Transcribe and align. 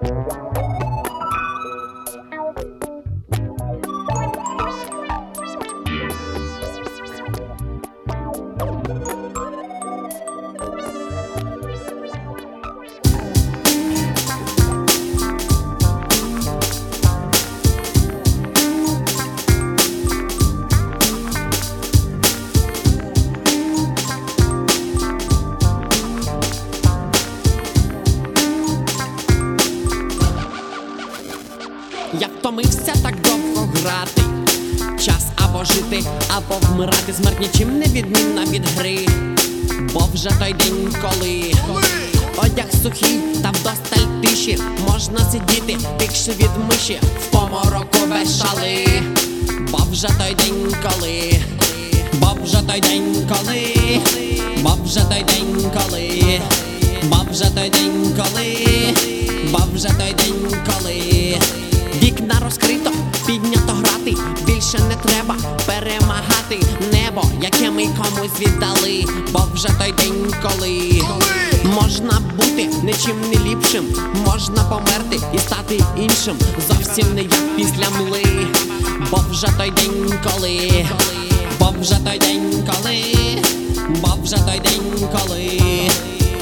Я 0.00 0.77
вмирати. 37.08 37.12
Смерть 37.12 37.40
нічим 37.40 37.78
не 37.78 37.84
відмінна 37.84 38.44
від 38.44 38.62
гри. 38.76 39.06
Бо 39.94 40.08
вже 40.14 40.30
той 40.38 40.52
день, 40.52 40.94
коли 41.02 41.52
одяг 42.36 42.66
сухий 42.82 43.20
та 43.42 43.50
вдосталь 43.50 44.22
тиші 44.22 44.58
можна 44.88 45.18
сидіти, 45.32 45.76
тихше 45.98 46.30
від 46.30 46.50
миші 46.68 47.00
в 47.20 47.26
помороку 47.26 47.98
без 48.10 48.38
шали. 48.38 48.86
Бо 49.70 49.78
вже 49.90 50.08
той 50.08 50.34
день, 50.34 50.74
коли, 50.82 51.40
бо 52.12 52.36
вже 52.44 52.62
той 52.62 52.80
день, 52.80 53.28
коли, 53.28 53.74
бо 54.62 54.76
вже 54.84 55.00
той 55.00 55.24
день, 55.24 55.70
коли, 55.74 56.40
бо 57.02 57.16
вже 57.30 57.44
той 57.44 57.70
день, 57.70 58.14
коли, 58.16 58.56
бо 59.50 59.58
вже 59.74 59.88
той 59.88 60.14
день, 60.14 60.62
коли. 60.66 61.38
Вікна 61.94 62.40
розкрито, 62.44 62.90
піднято 63.26 63.72
грати, 63.72 64.14
більше 64.46 64.78
не 64.78 64.94
треба 64.94 65.36
перемагати 65.66 66.60
небо, 66.92 67.24
яке 67.42 67.70
ми 67.70 67.82
комусь 67.82 68.40
віддали, 68.40 69.04
бо 69.32 69.48
вже 69.54 69.68
той 69.68 69.92
день, 69.92 70.34
коли 70.42 71.02
можна 71.64 72.22
бути 72.36 72.68
нічим 72.82 73.20
не 73.20 73.50
ліпшим, 73.50 73.84
можна 74.26 74.64
померти 74.64 75.20
і 75.34 75.38
стати 75.38 75.80
іншим, 75.96 76.36
зовсім 76.68 77.14
не 77.14 77.22
як 77.22 77.56
після 77.56 77.90
мли, 77.90 78.24
бо 79.10 79.24
вже 79.30 79.46
той 79.58 79.70
день, 79.70 80.12
коли, 80.24 80.86
бо 81.60 81.74
вже 81.80 81.98
той 82.04 82.18
день, 82.18 82.68
коли, 82.70 83.02
бо 83.88 84.18
вже 84.22 84.36
той 84.36 84.60
день, 84.60 85.08
коли, 85.12 85.60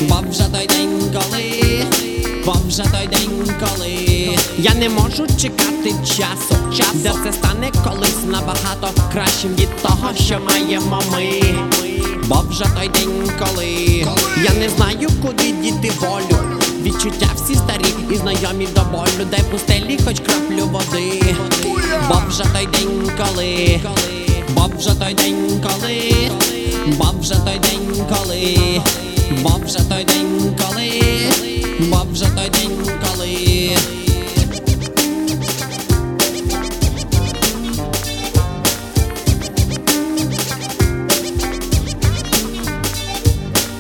бо 0.01 0.31
вже 0.31 0.45
той 0.45 0.67
день, 0.67 1.13
коли. 1.13 2.16
Бо 2.47 2.53
вже 2.69 2.83
той 2.83 3.07
день, 3.07 3.55
коли 3.61 4.37
я 4.59 4.75
не 4.75 4.89
можу 4.89 5.27
чекати 5.41 5.95
часу, 6.05 6.77
час, 6.77 6.95
де 6.95 7.11
все 7.11 7.33
стане 7.33 7.71
колись 7.85 8.25
набагато 8.27 9.03
кращим 9.13 9.55
від 9.55 9.83
того, 9.83 10.11
що 10.15 10.41
маємо 10.41 11.03
ми. 11.13 11.41
Бо 12.27 12.45
вже 12.51 12.65
той 12.65 12.89
день, 12.89 13.31
коли 13.39 13.67
я 14.45 14.55
не 14.59 14.69
знаю, 14.69 15.09
куди 15.23 15.53
діти 15.53 15.93
волю. 16.01 16.39
Відчуття 16.83 17.29
всі 17.35 17.55
старі 17.55 17.95
і 18.11 18.17
знайомі 18.17 18.69
до 18.75 18.81
болю, 18.85 19.27
дай 19.31 19.43
пустелі 19.51 19.99
хоч 20.05 20.21
краплю 20.21 20.67
води. 20.67 21.37
Бо 22.09 22.23
вже 22.29 22.45
той 22.45 22.67
день, 22.67 23.11
коли, 23.19 23.81
бо 24.55 24.71
вже 24.79 24.95
той 24.95 25.15
день, 25.15 25.63
коли, 25.63 26.13
бо 26.87 27.15
вже 27.21 27.35
той 27.35 27.59
день, 27.59 28.07
коли, 28.09 28.57
бо 29.43 29.61
вже 29.65 29.79
той 29.89 30.05
день, 30.05 30.55
коли. 30.63 30.91
Бо 31.81 32.07
вже 32.13 32.25
той 32.25 32.51
день, 32.51 32.79
коли 33.05 33.77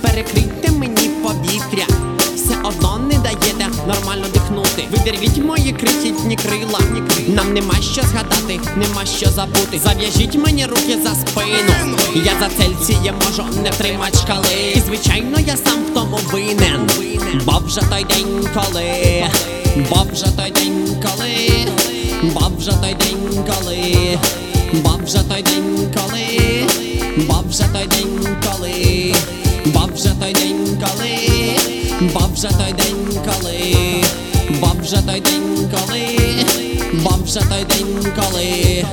Перекрийте 0.00 0.70
мені 0.72 1.10
повітря, 1.22 1.86
все 2.34 2.54
одно 2.64 2.98
не 2.98 3.18
даєте 3.18 3.68
нормально 3.88 4.26
дихнути. 4.34 4.84
Видервіть 4.90 5.38
мої 5.38 5.72
крихітні 5.72 6.36
крила. 6.36 6.80
Нам 7.26 7.52
нема 7.52 7.74
що 7.92 8.02
згадати, 8.02 8.60
нема 8.76 9.06
що 9.18 9.30
забути. 9.30 9.80
Зав'яжіть 9.84 10.34
мені 10.34 10.66
руки 10.66 10.98
за 11.04 11.14
спину. 11.14 11.98
Я 12.14 12.32
за 12.40 12.48
цельці 12.48 12.96
я 13.04 13.12
можу 13.12 13.60
не 13.62 13.70
втримать 13.70 14.22
шкали. 14.22 14.72
І 14.74 14.80
звичайно, 14.80 15.38
я 15.46 15.56
сам 15.56 15.84
в 15.90 15.94
тому 15.94 16.18
винен. 16.32 16.90
Бо 17.44 17.62
вже 17.66 17.80
той 17.80 18.04
день, 18.04 18.48
коли, 18.54 19.24
бо 19.90 20.06
вже 20.12 20.26
той 20.36 20.50
день, 20.50 21.02
коли, 21.02 21.66
бо 22.22 22.50
вже 22.58 22.72
той 22.72 22.94
день, 22.94 23.44
коли, 23.46 24.18
бо 24.72 25.00
вже 25.06 25.18
той 25.22 25.42
день, 25.42 25.94
коли, 25.96 26.64
бо 27.16 27.40
вже 27.48 27.64
той 27.72 27.86
день, 27.86 28.36
коли. 28.44 29.14
Бо 29.66 29.88
вже 29.94 30.14
той 30.20 30.32
день, 30.32 30.78
коли, 30.80 31.18
бо 32.00 32.20
вже 32.34 32.48
той 32.48 32.72
день, 32.72 33.20
коли, 33.24 33.76
бо 34.60 34.72
вже 34.80 35.02
той 35.02 35.20
день, 35.20 35.70
коли, 35.70 36.18
бо 36.92 37.10
вже 37.24 37.40
той 37.40 37.64
день, 37.64 38.12
коли. 38.16 38.84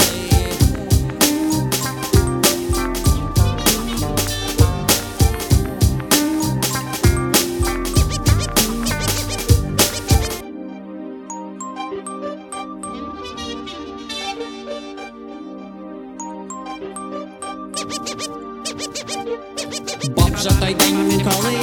Бо 20.16 20.24
вже 20.36 20.50
той 20.60 20.74
день, 20.74 21.22
коли, 21.24 21.56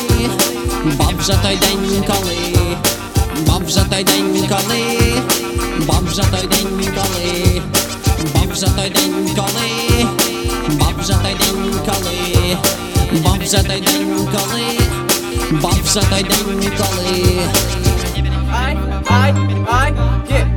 бо 0.99 1.05
вже 1.19 1.37
той 1.43 1.57
день, 1.57 2.05
коли, 2.07 2.37
бо 3.47 3.59
вже 3.67 3.85
той 3.91 4.05
день, 4.05 4.49
коли, 4.49 5.23
бо 5.87 5.95
вже 6.11 6.23
той 6.23 6.47
день, 6.47 6.95
коли, 6.95 7.63
бо 8.35 8.53
вже 8.53 8.67
той 8.67 8.91
день, 8.91 9.29
коли, 9.37 10.07
бо 10.69 11.03
вже 11.03 11.15
той 11.15 11.35
день, 11.35 11.73
коли, 11.87 12.57
бо 13.13 13.31
вже 13.41 13.63
той 13.63 13.81
день, 13.81 14.29
коли, 14.33 14.79
бо 15.51 15.69
вже 15.85 16.01
той 16.11 16.23
день, 16.23 16.73
коли. 16.79 17.41
Ай, 18.53 18.79
ай, 19.09 19.35
ай, 19.71 19.95
є, 20.31 20.37
є, 20.37 20.37
є. 20.37 20.50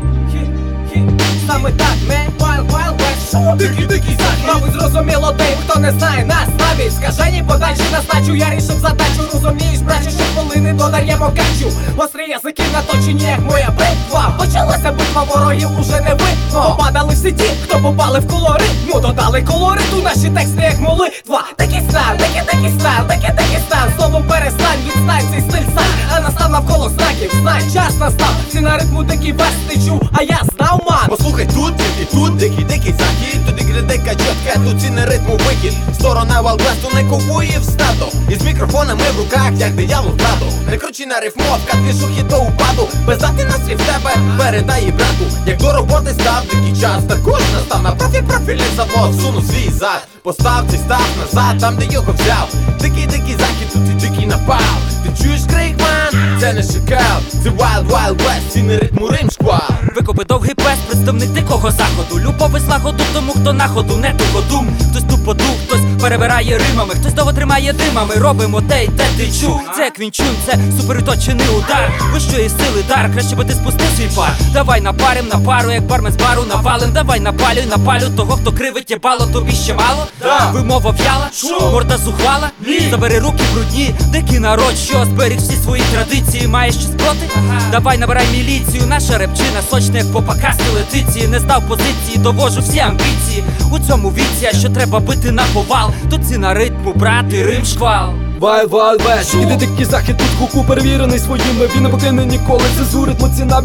Саме 1.47 1.71
так, 1.71 1.97
мен, 2.07 2.31
Wild 2.39 2.67
Wild 2.71 2.97
West. 2.97 3.55
Дикий, 3.57 3.85
дикий 3.85 4.17
захід 4.17 4.43
Мабуть, 4.47 4.71
зрозуміло 4.71 5.33
тим, 5.37 5.57
хто 5.67 5.79
не 5.79 5.91
знає 5.91 6.25
нас. 6.25 6.47
Навіть 6.59 6.93
Скажені 6.95 7.43
подальші 7.43 7.83
назначу, 7.91 8.35
я 8.35 8.49
рішив 8.49 8.79
задачу. 8.79 9.21
Розумієш, 9.33 9.79
браче, 9.79 10.09
що 10.11 10.23
хвилини 10.33 10.73
додаємо 10.73 11.25
качу. 11.25 11.71
Гострі 11.97 12.29
язики 12.29 12.63
наточені, 12.73 13.23
як 13.23 13.39
моя 13.39 13.69
битва. 13.69 14.33
Почалася 14.37 14.91
битва, 14.91 15.23
ворогів 15.23 15.79
уже 15.79 16.01
не 16.01 16.09
видно. 16.11 16.75
Попадали 16.77 17.13
всі 17.13 17.31
ті, 17.31 17.49
хто 17.63 17.79
попали 17.79 18.19
в 18.19 18.27
колорит 18.27 18.71
Ну 18.93 18.99
додали 18.99 19.41
колориту, 19.41 20.01
наші 20.03 20.29
тексти 20.29 20.61
як 20.61 20.79
молитва. 20.79 21.43
Такий 21.55 21.81
стан, 21.89 22.17
такий, 22.17 22.41
такий 22.45 22.79
стан, 22.79 23.07
такий, 23.07 23.29
такий 23.37 23.57
стан 23.67 23.89
Словом 23.97 24.23
перестань, 24.23 24.79
відстань 24.85 25.27
цей 25.31 25.41
стиль 25.41 25.69
сам 25.75 25.85
А 26.15 26.19
настав 26.19 26.49
навколо 26.51 26.89
знаків, 26.89 27.31
знай, 27.41 27.61
час 27.73 27.99
настав. 27.99 28.35
Всі 28.49 28.59
на 28.59 28.77
ритму 28.77 29.03
дикий 29.03 29.31
вест 29.31 29.67
ти 29.69 29.75
чув, 29.75 30.01
а 30.13 30.23
я 30.23 30.41
знав 30.77 31.05
Послухай 31.09 31.47
тут, 31.53 31.73
і 32.01 32.05
тут, 32.05 32.35
дикий, 32.35 32.63
дикий 32.63 32.93
захід, 32.99 33.45
туди 33.45 33.71
критика 33.71 34.09
чітка, 34.09 34.59
тут 34.65 34.81
ціни 34.81 35.05
ритму 35.05 35.37
вихід. 35.37 35.73
Сторона 35.93 36.41
Валвесту 36.41 36.89
не 36.93 37.03
купує 37.03 37.59
в 37.59 37.63
стато. 37.63 38.07
Із 38.29 38.41
мікрофонами 38.41 39.01
в 39.15 39.19
руках, 39.19 39.51
як 39.57 39.75
диявол 39.75 40.11
в 40.11 40.23
хату. 40.23 40.45
Не 40.69 40.77
кручи 40.77 41.05
на 41.05 41.19
рифмовка, 41.19 41.77
двіжухи 41.77 42.23
до 42.23 42.41
упаду. 42.41 42.87
Без 43.07 43.17
дати 43.17 43.45
настрій 43.45 43.75
в 43.75 43.81
тебе, 43.81 44.15
передай 44.37 44.91
брату. 44.91 45.25
Як 45.45 45.57
до 45.57 45.73
роботи 45.73 46.13
став, 46.13 46.43
такий 46.45 46.81
час 46.81 47.03
також 47.07 47.41
настав. 47.53 47.83
На 47.83 47.91
профі 47.91 48.21
профільний 48.21 48.67
завод, 48.75 49.21
суну 49.21 49.41
свій 49.41 49.69
зад. 49.71 50.07
Постав 50.23 50.63
цей 50.69 50.79
став 50.79 51.07
назад, 51.19 51.59
там 51.59 51.77
де 51.77 51.85
його 51.93 52.13
взяв. 52.13 52.49
Дикий, 52.81 53.05
дикий 53.05 53.35
захід, 53.39 53.67
тут 53.73 53.81
і 53.89 54.07
дикий 54.07 54.25
напав. 54.25 54.77
Ти 55.03 55.23
чуєш 55.23 55.41
крик, 55.41 55.75
ман? 55.79 56.39
Це 56.39 56.53
не 56.53 56.63
шикав, 56.63 57.21
це 57.43 57.49
Wild 57.49 57.87
Wild 57.87 58.15
West, 58.17 58.49
ціни 58.53 58.77
ритму 58.77 59.07
рим 59.07 59.29
шквал. 59.31 59.62
Викопи 59.95 60.23
довгий 60.23 60.53
пес, 60.55 60.77
представник 60.87 61.29
дикого 61.29 61.71
заходу. 61.71 62.19
Любов 62.19 62.57
і 62.57 62.59
злагоду 62.59 63.03
тому, 63.13 63.33
хто 63.33 63.53
на 63.53 63.67
ходу, 63.67 63.97
не 63.97 64.13
тугодум. 64.13 64.67
Хтось 64.91 65.03
тупо 65.03 65.33
дух, 65.33 65.55
хтось 65.67 65.79
перебирає 66.01 66.57
римами, 66.57 66.93
хтось 66.93 67.13
довго 67.13 67.33
тримає 67.33 67.73
димами. 67.73 68.15
Робимо 68.15 68.61
те 68.61 68.83
й 68.83 68.87
те 68.87 69.03
ти 69.17 69.27
чув. 69.41 69.61
Це 69.75 69.89
квінчун, 69.89 70.25
це 70.45 70.57
суперуточений 70.81 71.47
удар. 71.47 71.91
Вищої 72.13 72.49
сили 72.49 72.83
дар, 72.87 73.11
краще 73.13 73.35
би 73.35 73.45
ти 73.45 73.53
спустив 73.53 73.87
свій 73.97 74.07
пар. 74.15 74.33
Давай 74.53 74.81
напарим 74.81 75.27
на 75.27 75.39
пару, 75.39 75.71
як 75.71 75.83
бармен 75.83 76.13
з 76.13 76.15
бару 76.15 76.43
навалим. 76.49 76.91
Давай 76.93 77.19
напалюй, 77.19 77.65
напалю 77.65 78.09
того, 78.17 78.37
хто 78.37 78.51
кривить 78.51 78.91
єбало, 78.91 79.25
тобі 79.33 79.51
ще 79.51 79.73
мало. 79.73 80.07
Да. 80.21 80.51
Вимова 80.53 80.91
в'яла, 80.91 81.27
Шо? 81.35 81.71
морда 81.71 81.97
зухвала. 81.97 82.49
Ні. 82.67 82.87
Забери 82.91 83.19
руки 83.19 83.43
брудні, 83.53 83.95
дикий 84.11 84.39
народ, 84.39 84.73
що 84.87 85.05
зберіг 85.05 85.37
всі 85.37 85.55
свої 85.63 85.83
традиції. 85.93 86.47
Маєш 86.47 86.75
щось 86.75 86.85
проти? 86.85 87.29
Давай 87.71 87.97
набирай 87.97 88.25
міліцію, 88.31 88.83
наша 88.87 89.17
репчина, 89.17 89.61
сочна, 89.83 89.99
як 89.99 90.25
пакасти 90.25 90.63
летиці. 90.73 91.27
Не 91.27 91.39
здав 91.39 91.63
позиції, 91.67 92.17
довожу 92.17 92.61
всі 92.61 92.79
амбіції. 92.79 93.43
У 93.71 93.79
цьому 93.79 94.09
віці, 94.09 94.57
що 94.59 94.69
треба 94.69 94.99
бити 94.99 95.31
на 95.31 95.43
повал. 95.53 95.91
то 96.09 96.17
ціна 96.17 96.53
ритму, 96.53 96.93
брати, 96.93 97.43
рим 97.43 97.65
шквал. 97.65 98.22
Вайл, 98.43 98.67
вайл, 98.67 98.97
веш, 99.05 99.33
іде 99.33 99.55
дикий 99.55 99.85
захід, 99.85 100.17
тут 100.17 100.27
хуку 100.39 100.65
перевірений 100.67 101.19
своїми 101.19 101.67
Він 101.75 101.83
не 101.83 101.89
покине 101.89 102.25
ніколи, 102.25 102.63
це 102.77 102.83
з 102.83 102.95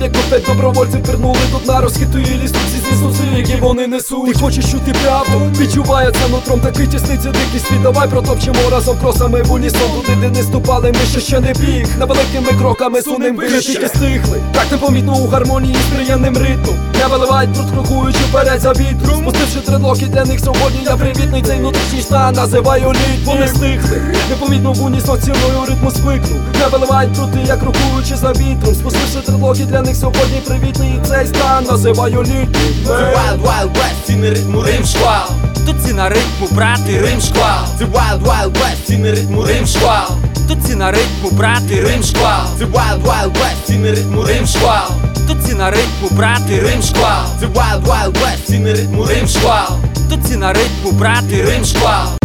як 0.00 0.12
опять 0.26 0.44
добровольці 0.46 0.98
пірнули. 0.98 1.38
Тут 1.52 1.66
на 1.66 1.80
розхитує 1.80 2.40
ліс, 2.42 2.50
тут 2.50 2.60
всі 2.60 2.90
зіснуси, 2.90 3.22
які 3.36 3.56
вони 3.56 3.86
несуть. 3.86 4.32
Ти 4.32 4.40
хочеш 4.40 4.64
чути 4.70 4.94
правду, 5.04 5.60
відчуває 5.60 6.12
це 6.12 6.28
нутром, 6.28 6.60
такий 6.60 6.86
тісниця 6.86 7.28
дикий 7.28 7.60
світ. 7.68 7.82
Давай 7.82 8.08
протопчемо 8.08 8.58
разом 8.70 8.98
кросами 8.98 9.42
в 9.42 9.52
унісон. 9.52 9.90
Туди, 10.00 10.18
де 10.20 10.28
не 10.28 10.42
ступали, 10.42 10.92
ми 10.92 11.00
ще 11.10 11.20
ще 11.20 11.40
не 11.40 11.52
біг. 11.52 11.98
Невеликими 11.98 12.52
кроками 12.58 13.02
сунем 13.02 13.36
вище. 13.36 13.88
стихли. 13.88 14.42
Так 14.52 14.66
непомітно 14.72 15.16
у 15.16 15.28
гармонії 15.28 15.74
з 15.74 15.94
приємним 15.94 16.36
ритмом. 16.36 16.76
Не 16.98 17.06
виливають 17.06 17.50
бруд, 17.50 17.66
крокуючи 17.70 18.18
вперед 18.18 18.60
за 18.60 18.72
вітром 18.72 19.18
Спустивши 19.22 19.60
тредлоки 19.60 20.06
для 20.06 20.24
них 20.24 20.40
сьогодні 20.40 20.80
я 20.84 20.96
привітний. 20.96 21.42
Цей 21.42 21.58
внутрішній 21.58 22.00
стан 22.00 22.34
називаю 22.34 22.92
лід. 22.92 23.24
Вони 23.24 23.48
стихли, 23.48 24.02
непомітно 24.30 24.67
в 24.72 24.84
унісон 24.84 25.20
цілою 25.20 25.64
ритму 25.68 25.90
звикнув 25.90 26.40
Не 26.60 26.66
виливають 26.66 27.12
брути, 27.12 27.38
як 27.46 27.60
крокуючи 27.60 28.16
за 28.16 28.32
вітром 28.32 28.74
Спустивши 28.74 29.20
тредлоки 29.26 29.64
для 29.64 29.82
них 29.82 29.96
сьогодні 29.96 30.40
привітний 30.46 30.90
І 30.90 31.06
цей 31.08 31.26
стан 31.26 31.64
називаю 31.64 32.22
лід 32.22 32.56
Це 32.86 32.92
Wild 32.92 33.42
Wild 33.42 33.72
West, 33.72 34.06
ціни 34.06 34.30
ритму 34.30 34.62
рим 34.62 34.84
шквал. 34.84 35.28
Тут 35.66 35.76
ці 35.86 35.92
на 35.92 36.08
ритму, 36.08 36.48
брати, 36.50 37.00
рим 37.00 37.20
шквал. 37.20 37.64
Це 37.78 37.84
Wild 37.84 38.22
Wild 38.22 38.52
West, 38.52 38.86
ціни 38.86 39.10
ритму 39.10 39.44
рим 39.44 39.66
шквал. 39.66 40.08
Тут 40.48 40.58
ці 40.66 40.74
на 40.74 40.90
ритму, 40.90 41.30
брати, 41.30 41.82
рим 41.82 42.02
шквал. 42.02 42.46
Це 42.58 42.64
Wild 42.64 43.02
Wild 43.02 43.32
West, 43.32 43.66
ціни 43.66 43.90
ритму 43.90 44.24
рим 44.24 44.46
шквал. 44.46 44.88
Тут 45.28 45.44
ці 45.46 45.54
на 45.54 45.70
ритму, 45.70 46.08
брати, 46.10 46.60
рим 46.60 46.82
шквал. 46.82 47.24
Це 47.40 47.46
Wild 47.46 47.84
Wild 47.84 48.12
West, 48.12 48.46
ціни 48.46 48.72
ритму 48.72 49.06
рим 49.06 49.18
Рим 49.18 49.28
шквал. 49.28 49.78
Тут 50.10 50.26
ці 50.28 50.36
на 50.36 50.52
ритму, 50.52 50.92
брати, 50.92 51.42
рим 51.42 51.64
шквал. 51.64 52.17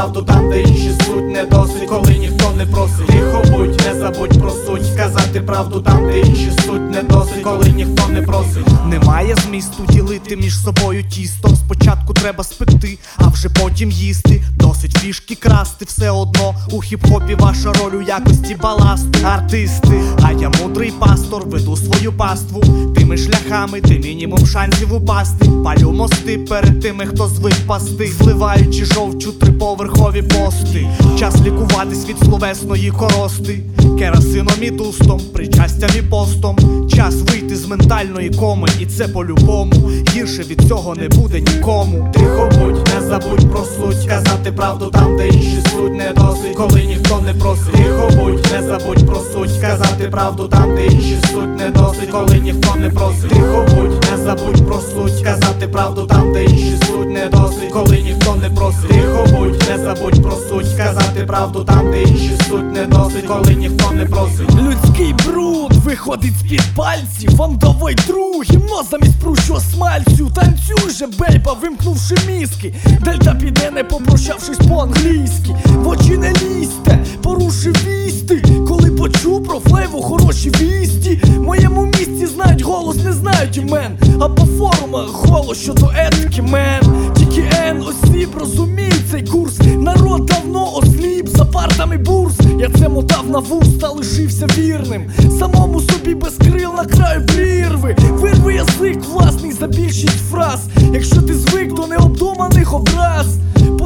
Правду 0.00 0.22
там, 0.22 0.50
де 0.50 0.62
інші 0.62 0.92
суть 1.06 1.24
не 1.24 1.44
досить, 1.44 1.88
коли 1.88 2.18
ніхто 2.18 2.52
не 2.56 2.66
просить. 2.66 3.06
Тихо 3.06 3.42
будь, 3.50 3.80
не 3.86 4.00
забудь 4.00 4.40
про 4.40 4.50
суть 4.50 4.96
Казати 4.96 5.40
правду 5.40 5.80
там, 5.80 6.06
де 6.06 6.20
інші 6.20 6.52
суть 6.66 6.90
не 6.90 7.02
досить, 7.02 7.42
коли 7.42 7.68
ніхто 7.68 8.08
не 8.08 8.22
просить. 8.22 8.66
Немає 8.86 9.36
змісту 9.46 9.86
ділити 9.88 10.36
між 10.36 10.62
собою 10.62 11.04
тісто. 11.04 11.48
Спочатку 11.56 12.14
треба 12.14 12.44
спекти, 12.44 12.98
а 13.16 13.28
вже 13.28 13.48
потім 13.48 13.90
їсти. 13.90 14.42
Досить 14.56 14.79
фішки 14.98 15.34
красти, 15.34 15.84
все 15.84 16.10
одно. 16.10 16.54
У 16.70 16.76
хіп-хопі 16.76 17.40
ваша 17.40 17.72
роль 17.72 17.98
у 17.98 18.02
якості 18.02 18.56
баласту 18.62 19.18
Артисти, 19.24 20.02
а 20.22 20.32
я 20.32 20.50
мудрий 20.62 20.92
пастор, 20.98 21.46
веду 21.46 21.76
свою 21.76 22.12
паству. 22.12 22.62
Тими 22.96 23.16
шляхами, 23.16 23.80
де 23.80 23.98
мінімум 23.98 24.46
шансів 24.46 24.94
упасти. 24.94 25.50
Палю 25.64 25.92
мости 25.92 26.38
перед 26.38 26.80
тими, 26.80 27.06
хто 27.06 27.28
звик 27.28 27.54
пасти. 27.66 28.12
Зливаючи 28.20 28.84
жовчу 28.84 29.32
триповерхові 29.32 30.22
пости. 30.22 30.86
Час 31.18 31.40
лікуватись 31.40 32.08
від 32.08 32.18
словесної 32.18 32.90
корости. 32.90 33.60
Керосином 33.98 34.62
і 34.62 34.70
дустом, 34.70 35.20
причастям 35.32 35.90
і 35.98 36.02
постом. 36.02 36.56
Час 36.94 37.14
вийти 37.14 37.56
з 37.56 37.66
ментальної 37.66 38.30
коми, 38.30 38.68
і 38.80 38.86
це 38.86 39.08
по-любому. 39.08 39.90
Гірше 40.14 40.42
від 40.42 40.60
цього 40.68 40.94
не 40.94 41.08
буде 41.08 41.40
нікому. 41.40 42.12
Тихо 42.14 42.48
будь, 42.58 42.88
не 42.94 43.08
забудь 43.08 43.50
про 43.50 43.64
суть. 43.64 44.08
Казати 44.08 44.52
правду 44.52 44.79
там, 44.86 45.16
де 45.16 45.28
інші 45.28 45.62
суть 45.72 45.92
не 45.92 46.12
досить, 46.16 46.56
коли 46.56 46.82
ніхто 46.84 47.20
не 47.20 47.34
просить. 47.34 47.72
Тихо 47.72 48.10
будь, 48.16 48.52
не 48.52 48.62
забудь 48.62 49.06
про 49.06 49.20
суть. 49.20 49.60
Казати 49.60 50.08
правду 50.08 50.48
там, 50.48 50.76
де 50.76 50.86
інші 50.86 51.18
суть 51.32 51.58
не 51.58 51.68
досить, 51.68 52.10
коли 52.10 52.38
ніхто 52.38 52.74
не 52.76 52.90
просить. 52.90 53.30
Тихо 53.30 53.64
будь, 53.74 54.10
не 54.10 54.24
забудь 54.24 54.66
про 54.66 54.80
суть. 54.80 55.24
Казати 55.24 55.68
правду 55.68 56.06
там, 56.06 56.32
де 56.32 56.44
інші 56.44 56.78
суть 56.86 57.10
не 57.10 57.26
досить, 57.26 57.72
коли 57.72 58.02
ніхто 58.02 58.34
не 58.36 58.50
просить. 58.50 58.88
Тихо 58.88 59.24
будь, 59.38 59.68
не 59.68 59.78
забудь 59.78 60.22
про 60.22 60.32
суть. 60.32 60.76
Казати 60.76 61.24
правду 61.26 61.64
там, 61.64 61.90
де 61.90 62.02
інші 62.02 62.32
суть 62.48 62.72
не 62.72 62.84
досить, 62.86 63.26
коли 63.26 63.54
ніхто 63.54 63.92
не 63.92 64.04
просить. 64.04 64.54
Людський 64.54 65.14
бруд 65.26 65.72
виходить 65.84 66.34
з-під 66.38 66.62
пальців. 66.76 67.36
Вам 67.36 67.58
давай 67.58 67.94
друг, 67.94 68.42
гімно 68.50 68.82
замість 68.90 69.20
прущого 69.20 69.60
смальцю. 69.60 70.30
Танцюй 70.34 70.90
же, 70.98 71.06
бейба, 71.18 71.52
вимкнувши 71.52 72.14
мізки. 72.28 72.74
Дельта 73.04 73.34
піде, 73.34 73.70
не 73.70 73.84
попрощавшись 73.84 74.58
по-англійськи. 74.70 75.56
В 75.74 75.88
очі 75.88 76.16
не 76.16 76.32
лізьте, 76.32 77.04
порушив 77.22 77.76
вісти. 77.86 78.42
Коли 78.68 78.90
почув 78.90 79.44
про 79.44 79.60
флейву 79.60 80.02
хороші 80.02 80.50
вісті. 80.60 81.20
В 81.36 81.42
моєму 81.42 81.86
місті 81.86 82.26
знають 82.26 82.62
голос, 82.62 82.96
не 82.96 83.12
знають 83.12 83.56
імен. 83.56 83.98
А 84.20 84.28
по 84.28 84.44
форумах 84.44 85.08
голос 85.12 85.58
щодо 85.58 85.90
етики 85.96 86.42
мен. 86.42 87.12
Тільки 87.16 87.50
Н 87.68 87.82
осіб 87.82 88.28
розуміють 88.40 89.04
цей 89.10 89.22
курс. 89.22 89.58
Народ 89.78 90.26
давно 90.26 90.76
осліп 90.76 91.28
за 91.28 91.44
партами 91.44 91.96
бурс. 91.96 92.34
Я 92.58 92.70
це 92.78 92.88
мотав 92.88 93.30
на 93.30 93.38
вуз 93.38 93.68
та 93.80 93.88
лишився 93.88 94.46
вірним. 94.58 95.10
Самому 95.38 95.80
собі 95.80 96.14
без 96.14 96.34
крил 96.36 96.70
на 96.76 96.84
краю 96.84 97.26
прірви. 97.26 97.96
Вирви 98.10 98.54
язик 98.54 99.04
власний 99.12 99.52
за 99.52 99.66
більшість 99.66 100.30
фраз. 100.30 100.60
Якщо 100.92 101.22
ти 101.22 101.34
звик 101.34 101.74
до 101.74 101.86
необдуманих 101.86 102.74
образ 102.74 103.26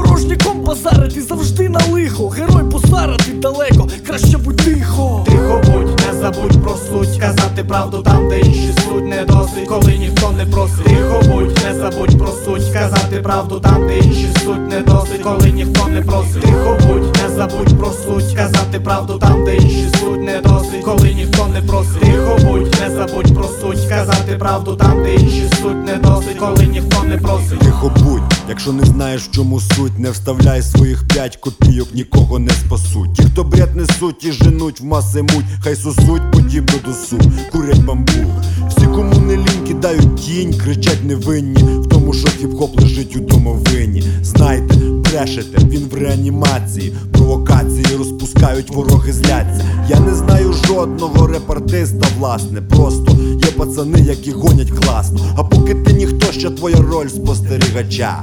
Порожняком 0.04 0.60
базарити 0.60 1.22
завжди 1.22 1.68
на 1.68 1.80
лихо. 1.92 2.28
Герой 2.28 2.64
посарати 2.70 3.32
далеко, 3.32 3.88
краще 4.06 4.38
будь 4.38 4.56
тихо. 4.56 5.24
Тихо 5.26 5.60
будь, 5.64 6.00
не 6.06 6.20
забудь 6.20 6.62
про 6.62 6.76
суть. 6.76 7.18
Казати 7.20 7.64
правду 7.64 8.02
там, 8.02 8.28
де 8.28 8.40
інші 8.40 8.72
суть. 8.84 9.04
Не 9.04 9.24
досить, 9.24 9.68
коли 9.68 9.98
ніхто 9.98 10.30
не 10.30 10.44
просить. 10.46 10.84
Тихо 10.84 11.20
будь, 11.28 11.58
не 11.64 11.74
забудь 11.74 12.18
про 12.18 12.28
суть. 12.44 12.72
Казати 12.72 13.20
правду 13.22 13.60
там, 13.60 13.86
де 13.86 13.98
інші 13.98 14.28
суть. 14.44 14.68
Не 14.70 14.80
досить, 14.80 15.22
коли 15.22 15.50
ніхто 15.50 15.88
не 15.88 16.00
просить. 16.02 16.42
Тихо 16.42 16.76
будь, 16.86 17.16
не 17.22 17.36
забудь 17.36 17.78
про 17.78 17.90
суть. 17.90 18.34
Казати 18.36 18.80
правду 18.80 19.18
там, 19.18 19.44
де 19.44 19.56
інші 19.56 19.88
суть. 20.00 20.20
Не 20.20 20.40
досить, 20.40 20.84
коли 20.84 21.14
ніхто 21.14 21.46
не 21.46 21.60
просить. 21.62 22.00
Тихо 22.00 22.38
будь, 22.44 22.76
не 22.80 22.96
забудь 22.96 23.34
про 23.34 23.44
суть. 23.44 23.88
Казати 23.88 24.36
правду 24.38 24.76
там, 24.76 25.02
де 25.02 25.14
інші 25.14 25.49
суть. 25.62 25.87
Не 25.87 25.94
досить, 25.94 26.38
коли 26.38 26.66
ніхто 26.66 27.02
не 27.02 27.16
просить. 27.16 27.58
Тихо 27.58 27.92
будь, 28.04 28.23
якщо 28.48 28.72
не 28.72 28.84
знаєш 28.84 29.22
в 29.22 29.30
чому 29.30 29.60
суть, 29.60 29.98
не 29.98 30.10
вставляй 30.10 30.62
своїх 30.62 31.08
п'ять 31.08 31.36
копійок, 31.36 31.88
нікого 31.94 32.38
не 32.38 32.50
спасуть. 32.50 33.14
Ті, 33.14 33.22
хто 33.22 33.44
бред 33.44 33.76
несуть 33.76 34.24
і 34.24 34.32
женуть 34.32 34.80
в 34.80 34.84
маси 34.84 35.22
муть, 35.22 35.44
хай 35.60 35.76
сосуть 35.76 36.32
подібно 36.32 36.74
до 36.86 36.92
су, 36.92 37.18
курять 37.52 37.84
бамбук. 37.84 38.42
Всі, 38.68 38.86
кому 38.86 39.20
не 39.20 39.36
лінь, 39.36 39.66
кидають 39.68 40.16
тінь, 40.16 40.54
кричать 40.54 41.04
невинні, 41.04 41.62
в 41.62 41.88
тому, 41.88 42.12
що 42.12 42.28
хіп-хоп 42.28 42.80
лежить 42.80 43.16
у 43.16 43.20
домовині. 43.20 44.04
Знайте, 44.22 44.74
брешете, 44.74 45.66
він 45.68 45.88
в 45.90 45.94
реанімації, 45.94 46.92
провокації 47.12 47.86
розпускають, 47.98 48.70
вороги 48.70 49.12
зляться. 49.12 49.64
Я 49.88 50.00
не 50.00 50.14
знаю 50.14 50.52
жодного 50.66 51.26
репартиста, 51.26 52.06
власне, 52.18 52.62
просто 52.62 53.16
пацани, 53.64 54.00
які 54.00 54.30
гонять 54.30 54.71
класно. 54.71 55.21
А 55.37 55.44
поки 55.44 55.75
ти 55.75 55.92
ніхто, 55.92 56.33
ще 56.33 56.50
твоя 56.50 56.76
роль 56.76 57.09
спостерігача. 57.09 58.23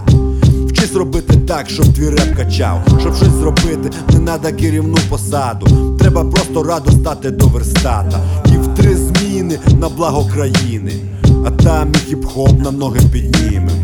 Вчись 0.67 0.93
робити 0.95 1.37
так, 1.47 1.69
щоб 1.69 1.93
твій 1.93 2.09
реп 2.09 2.35
качав. 2.37 2.81
Щоб 2.99 3.15
щось 3.15 3.27
зробити, 3.27 3.89
не 4.13 4.19
надо 4.19 4.53
керівну 4.53 4.97
посаду. 5.09 5.95
Треба 5.99 6.23
просто 6.23 6.63
радо 6.63 6.91
стати 6.91 7.31
до 7.31 7.47
верстата. 7.47 8.19
І 8.45 8.57
в 8.57 8.75
три 8.75 8.95
зміни 8.95 9.59
на 9.79 9.89
благо 9.89 10.29
країни. 10.33 10.93
А 11.45 11.51
там 11.51 11.91
і 11.93 12.13
хіп-хоп 12.13 12.61
на 12.63 12.71
ноги 12.71 12.99
піднімем. 13.11 13.80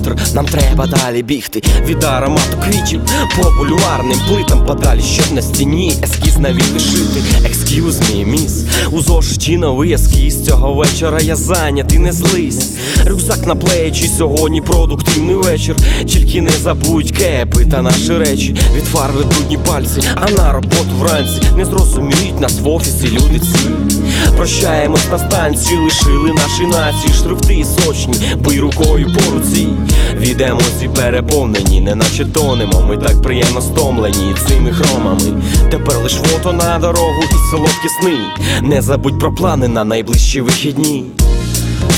Витер, 0.00 0.19
нам 0.34 0.46
треба 0.46 0.86
далі 0.86 1.22
бігти 1.22 1.62
Від 1.86 2.04
аромату 2.04 2.56
квітів 2.64 3.00
по 3.36 3.50
бульварним 3.50 4.18
плитам 4.28 4.66
Подалі, 4.66 5.00
щоб 5.02 5.32
на 5.32 5.42
стіні 5.42 5.94
ескіз 6.02 6.38
навіки 6.38 6.78
шити 6.78 7.20
Excuse 7.48 7.92
me, 7.92 8.24
міс 8.24 8.64
У 8.90 9.00
зошиті 9.00 9.56
новий 9.56 9.92
ескіз. 9.92 10.46
Цього 10.46 10.74
вечора 10.74 11.20
я 11.20 11.36
зайнятий, 11.36 11.98
не 11.98 12.12
злись. 12.12 12.70
Рюкзак 13.06 13.46
на 13.46 13.56
плечі, 13.56 14.10
сьогодні 14.18 14.60
продуктивний 14.60 15.34
вечір. 15.34 15.76
Тільки 16.06 16.42
не 16.42 16.50
забудь 16.50 17.10
кепи 17.10 17.64
та 17.64 17.82
наші 17.82 18.18
речі. 18.18 18.56
Від 18.74 18.84
фарби 18.84 19.24
брудні 19.24 19.58
пальці, 19.58 20.02
а 20.14 20.30
на 20.30 20.52
роботу 20.52 20.90
вранці. 20.98 21.42
Не 21.56 21.64
зрозуміють 21.64 22.40
нас 22.40 22.60
в 22.60 22.68
офісі 22.68 23.08
люди 23.08 23.38
ці. 23.38 23.70
Прощаємось 24.36 25.08
на 25.10 25.18
станції, 25.18 25.80
лишили 25.80 26.32
наші 26.32 26.66
нації. 26.66 27.14
Шрифти 27.14 27.64
сочні, 27.64 28.14
бий 28.44 28.60
рукою 28.60 29.06
по 29.14 29.30
руці 29.30 29.68
Від 30.20 30.40
емоцій 30.40 30.90
переповнені, 30.96 31.80
неначе 31.80 32.24
тонемо. 32.24 32.84
Ми 32.88 32.96
так 32.96 33.22
приємно 33.22 33.60
стомлені 33.60 34.34
цими 34.48 34.72
хромами. 34.72 35.42
Тепер 35.70 35.98
лиш 35.98 36.12
фото 36.12 36.52
на 36.52 36.78
дорогу 36.78 37.22
і 37.22 37.50
солодкі 37.50 37.88
сни 38.00 38.18
Не 38.62 38.82
забудь 38.82 39.18
про 39.18 39.34
плани 39.34 39.68
на 39.68 39.84
найближчі 39.84 40.40
вихідні. 40.40 41.04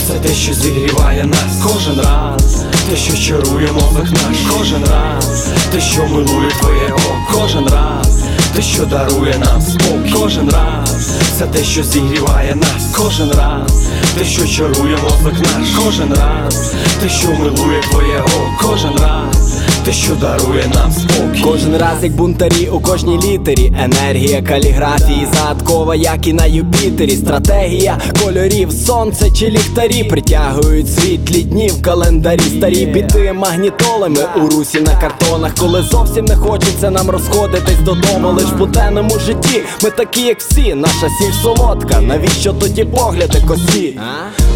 Це 0.06 0.12
те, 0.12 0.34
що 0.34 0.54
зігріває 0.54 1.24
нас. 1.24 1.62
Кожен 1.64 1.96
раз, 2.00 2.64
те, 2.90 2.96
що 2.96 3.16
чарує 3.16 3.72
мозок 3.72 4.10
наш. 4.12 4.36
Кожен 4.58 4.84
раз, 4.84 5.46
те, 5.72 5.80
що 5.80 6.02
милує 6.02 6.50
твоє 6.60 6.88
око. 6.88 7.16
Кожен 7.32 7.64
раз, 7.64 8.21
те, 8.54 8.62
що 8.62 8.84
дарує 8.86 9.38
нам 9.38 9.60
спокій. 9.62 10.12
Кожен 10.12 10.50
раз, 10.50 11.10
це 11.38 11.46
те, 11.46 11.64
що 11.64 11.82
зігріває 11.82 12.54
нас. 12.54 12.96
Кожен 12.96 13.30
раз, 13.30 13.86
те, 14.18 14.24
що 14.24 14.46
чарує 14.46 14.96
мозок 15.02 15.32
наш. 15.32 15.68
Кожен 15.84 16.14
раз, 16.14 16.74
те, 17.00 17.08
що 17.08 17.28
милує 17.28 17.80
твоє 17.90 18.18
око. 18.20 18.68
Кожен 18.68 18.92
раз, 18.92 19.41
те, 19.84 19.92
що 19.92 20.14
дарує 20.14 20.64
нам 20.74 20.92
спокій. 20.92 21.42
Кожен 21.44 21.76
раз 21.76 22.02
як 22.02 22.12
бунтарі 22.12 22.68
у 22.72 22.80
кожній 22.80 23.18
літері 23.18 23.72
Енергія 23.78 24.42
каліграфії 24.42 25.28
загадкова, 25.34 25.94
як 25.94 26.26
і 26.26 26.32
на 26.32 26.46
Юпітері 26.46 27.16
Стратегія 27.16 27.98
кольорів, 28.22 28.72
сонце 28.72 29.30
чи 29.30 29.50
ліхтарі 29.50 30.04
Притягують 30.04 30.94
світлі 30.94 31.42
дні 31.42 31.68
в 31.68 31.82
календарі 31.82 32.42
Старі 32.42 32.86
біти 32.86 33.32
магнітолами 33.32 34.20
у 34.36 34.48
русі 34.48 34.80
на 34.80 34.96
картонах 34.96 35.54
Коли 35.54 35.82
зовсім 35.82 36.24
не 36.24 36.36
хочеться 36.36 36.90
нам 36.90 37.10
розходитись 37.10 37.78
додому 37.78 38.28
Лиш 38.28 38.46
в 38.46 38.56
буденному 38.56 39.18
житті 39.18 39.62
ми 39.84 39.90
такі, 39.90 40.20
як 40.20 40.40
всі 40.40 40.74
Наша 40.74 41.08
сіль 41.18 41.42
солодка, 41.42 42.00
навіщо 42.00 42.52
тоді 42.52 42.84
погляди 42.84 43.42
косі? 43.48 43.98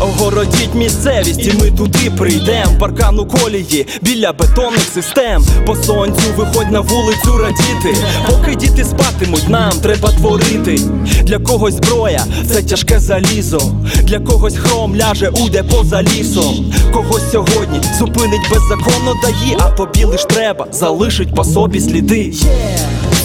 Огородіть 0.00 0.75
місцевість, 0.75 1.47
і 1.47 1.52
ми 1.61 1.71
туди 1.71 2.11
прийдем. 2.18 2.78
Паркан 2.80 3.18
у 3.18 3.26
колії 3.26 3.87
біля 4.02 4.33
бетонних 4.33 4.80
систем. 4.95 5.15
По 5.16 5.75
сонцю 5.75 6.23
виходь 6.37 6.70
на 6.70 6.80
вулицю 6.80 7.38
радіти. 7.38 7.96
Поки 8.30 8.54
діти 8.54 8.85
спатимуть, 8.85 9.49
нам 9.49 9.73
треба 9.73 10.08
творити. 10.08 10.80
Для 11.23 11.38
когось 11.38 11.75
зброя 11.75 12.25
це 12.52 12.62
тяжке 12.62 13.00
залізо. 13.00 13.61
Для 14.02 14.20
когось 14.20 14.56
хром 14.56 14.96
ляже 14.96 15.28
у 15.28 15.49
депо 15.49 15.85
за 15.85 16.02
лісом. 16.02 16.75
Когось 16.92 17.30
сьогодні 17.32 17.80
зупинить 17.99 18.50
беззаконно 18.50 19.14
дає, 19.23 19.56
а 19.58 19.70
тобі 19.70 20.04
лиш 20.04 20.25
треба 20.25 20.66
залишить 20.73 21.35
по 21.35 21.44
собі 21.44 21.80
сліди. 21.80 22.32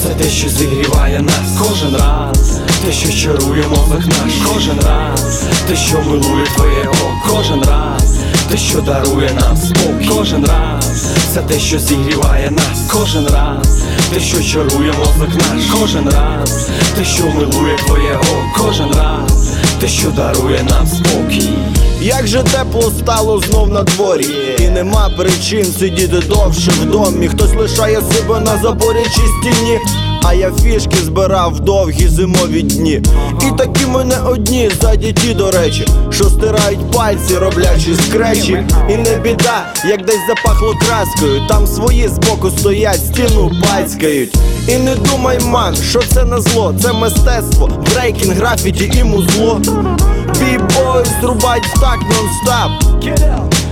Це 0.04 0.10
те, 0.24 0.30
що 0.30 0.50
зігріває 0.50 1.22
нас 1.22 1.60
кожен 1.60 1.96
раз, 1.96 2.60
те, 2.86 2.92
що 2.92 3.14
чарує 3.14 3.64
мозок 3.70 4.06
наш 4.06 4.34
кожен 4.54 4.80
раз, 4.80 5.44
те, 5.68 5.76
що 5.76 5.98
милує 5.98 6.46
твоє 6.56 6.82
око 6.84 7.12
кожен 7.30 7.60
раз, 7.64 8.16
те, 8.52 8.58
що 8.58 8.82
дарує 8.82 9.32
нам 9.42 9.58
спокій 9.58 10.10
кожен 10.10 10.46
раз, 10.46 11.06
це 11.34 11.42
те, 11.42 11.60
що 11.60 11.80
зігріває 11.80 12.52
нас 12.52 12.92
кожен 12.94 13.28
раз, 13.28 13.82
те, 14.14 14.20
що 14.20 14.44
чарує 14.44 14.94
мозок 15.00 15.30
наш 15.36 15.66
кожен 15.80 16.10
раз, 16.10 16.70
те, 16.96 17.06
що 17.06 17.24
милує 17.24 17.76
твоє 17.76 18.16
око 18.16 18.44
кожен 18.58 18.92
раз, 18.92 19.50
те, 19.80 19.88
що 19.88 20.10
дарує 20.10 20.64
нам 20.70 20.88
спокій. 20.88 21.50
Як 22.02 22.28
же 22.28 22.44
тепло 22.44 22.92
стало 23.00 23.40
знов 23.40 23.70
на 23.70 23.84
дворі, 23.84 24.56
і 24.60 24.70
нема 24.70 25.10
причин 25.18 25.66
сидіти 25.66 26.20
довше 26.20 26.72
в 26.72 26.86
домі. 26.86 27.28
Хтось 27.28 27.54
лишає 27.56 28.02
себе 28.02 28.40
на 28.40 28.58
заборі 28.58 29.04
чи 29.04 29.22
стіні. 29.52 29.80
А 30.24 30.34
я 30.34 30.52
фішки 30.64 30.98
збирав 30.98 31.60
довгі 31.60 32.08
зимові 32.08 32.62
дні. 32.62 33.02
І 33.42 33.58
такі 33.58 33.86
мене 33.86 34.16
одні 34.26 34.70
ті, 35.22 35.34
до 35.34 35.52
речі, 35.52 35.88
що 36.10 36.24
стирають 36.24 36.92
пальці, 36.92 37.38
роблячи 37.38 37.96
скречі. 37.96 38.64
І 38.90 38.98
не 38.98 39.18
біда, 39.18 39.66
як 39.90 40.06
десь 40.06 40.28
запахло 40.28 40.74
краскою. 40.80 41.42
Там 41.48 41.68
свої 41.68 42.08
збоку 42.08 42.50
стоять, 42.50 43.06
стіну 43.06 43.52
пацькають. 43.62 44.36
І 44.68 44.78
не 44.78 44.96
думай, 44.96 45.40
ман, 45.46 45.76
що 45.76 46.00
це 46.14 46.24
не 46.24 46.42
зло, 46.42 46.76
це 46.82 46.94
мистецтво, 46.94 47.70
брейкінг, 47.92 48.36
графіті 48.36 48.92
і 49.00 49.04
музло. 49.04 49.62
Бій-бой 50.41 51.05
зрубать 51.21 51.63
так 51.81 52.01
нон-стоп. 52.03 52.71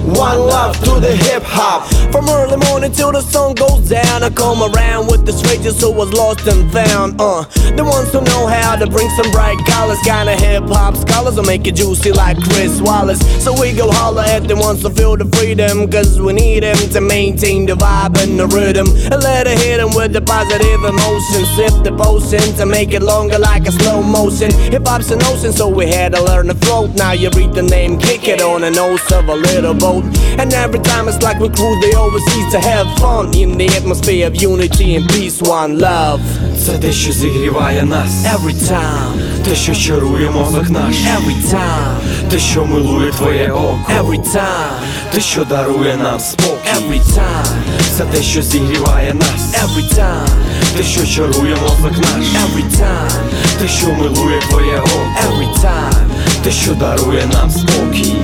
One 0.04 0.38
love 0.38 0.76
to 0.84 1.00
the 1.00 1.16
hip 1.16 1.42
hop. 1.42 1.88
From 2.12 2.28
early 2.28 2.58
morning 2.68 2.92
till 2.92 3.10
the 3.10 3.22
sun 3.22 3.54
goes 3.54 3.88
down, 3.88 4.22
I 4.22 4.28
come 4.28 4.62
around 4.62 5.06
with 5.06 5.24
the 5.24 5.32
strangers 5.32 5.80
who 5.80 5.90
was 5.90 6.12
lost 6.12 6.46
and 6.46 6.70
found. 6.70 7.18
Uh, 7.18 7.44
the 7.74 7.82
ones 7.82 8.12
who 8.12 8.20
know 8.20 8.46
how 8.46 8.76
to 8.76 8.86
bring 8.86 9.08
some 9.16 9.30
bright 9.32 9.56
colors, 9.66 9.98
kinda 10.04 10.36
hip 10.36 10.68
hop 10.68 10.94
scholars 10.96 11.36
will 11.36 11.44
make 11.44 11.66
it 11.66 11.76
juicy 11.76 12.12
like 12.12 12.36
Chris 12.36 12.82
Wallace. 12.82 13.18
So 13.42 13.58
we 13.58 13.72
go 13.72 13.90
holler 13.90 14.22
at 14.22 14.46
the 14.46 14.56
ones 14.56 14.82
who 14.82 14.90
feel 14.90 15.16
the 15.16 15.24
freedom, 15.36 15.90
cause 15.90 16.20
we 16.20 16.34
need 16.34 16.64
them 16.64 16.76
to 16.76 17.00
maintain 17.00 17.64
the 17.64 17.72
vibe 17.74 18.20
and 18.22 18.38
the 18.38 18.46
rhythm. 18.46 18.86
And 19.10 19.22
let 19.22 19.46
it 19.46 19.58
hit 19.58 19.78
them 19.78 19.94
with 19.94 20.12
the 20.12 20.20
positive 20.20 20.84
emotion. 20.84 21.46
Sip 21.56 21.82
the 21.82 21.92
potion 21.96 22.44
to 22.58 22.66
make 22.66 22.92
it 22.92 23.02
longer 23.02 23.38
like 23.38 23.66
a 23.66 23.72
slow 23.72 24.02
motion. 24.02 24.52
Hip 24.70 24.86
hop's 24.86 25.10
an 25.10 25.22
ocean, 25.24 25.52
so 25.52 25.66
we 25.66 25.86
had 25.86 26.12
to 26.12 26.22
learn 26.22 26.48
to 26.48 26.54
float. 26.58 26.94
Now 26.96 27.12
you 27.12 27.30
read 27.30 27.54
the 27.54 27.62
name, 27.62 27.98
kick 27.98 28.26
it 28.28 28.42
on 28.42 28.62
the 28.62 28.70
nose 28.70 29.12
of 29.12 29.28
a 29.28 29.34
little 29.34 29.74
boat. 29.74 30.04
And 30.38 30.52
every 30.52 30.80
time 30.80 31.08
it's 31.08 31.22
like 31.22 31.38
we 31.38 31.48
cruise 31.48 31.80
the 31.84 31.96
overseas 31.96 32.52
to 32.52 32.60
have 32.60 32.86
fun 32.98 33.34
in 33.36 33.56
the 33.56 33.68
atmosphere 33.68 34.26
of 34.26 34.34
unity 34.42 34.96
and 34.96 35.08
peace, 35.08 35.40
one 35.42 35.78
love. 35.78 36.20
Це 36.66 36.78
те, 36.78 36.92
що 36.92 37.12
зігріває 37.12 37.82
нас 37.82 38.10
Every 38.24 38.54
time, 38.54 39.44
те, 39.44 39.54
що 39.54 39.74
чарує 39.74 40.30
мозок 40.30 40.70
наш 40.70 40.96
every 40.96 41.54
time, 41.54 41.96
те, 42.30 42.38
що 42.38 42.64
милує 42.64 43.10
твоє 43.10 43.50
око 43.52 43.92
every 44.00 44.20
time, 44.20 44.80
те, 45.12 45.20
що 45.20 45.44
дарує 45.44 45.96
нам 45.96 46.20
спокій 46.20 46.68
every 46.76 47.00
time, 47.00 47.56
Це 47.96 48.04
те, 48.04 48.22
що 48.22 48.42
зігріває 48.42 49.14
нас 49.14 49.64
every 49.64 49.98
time, 49.98 50.28
те, 50.76 50.82
що 50.82 51.06
чарує 51.06 51.56
мозок 51.56 51.98
наш 51.98 52.26
every 52.26 52.80
time, 52.80 53.22
те, 53.58 53.68
що 53.68 53.86
милує 53.86 54.40
твоє 54.40 54.78
око 54.78 55.06
every 55.28 55.64
time. 55.64 56.17
Те, 56.43 56.51
що 56.51 56.73
дарує 56.73 57.25
нам 57.33 57.51
спокій. 57.51 58.15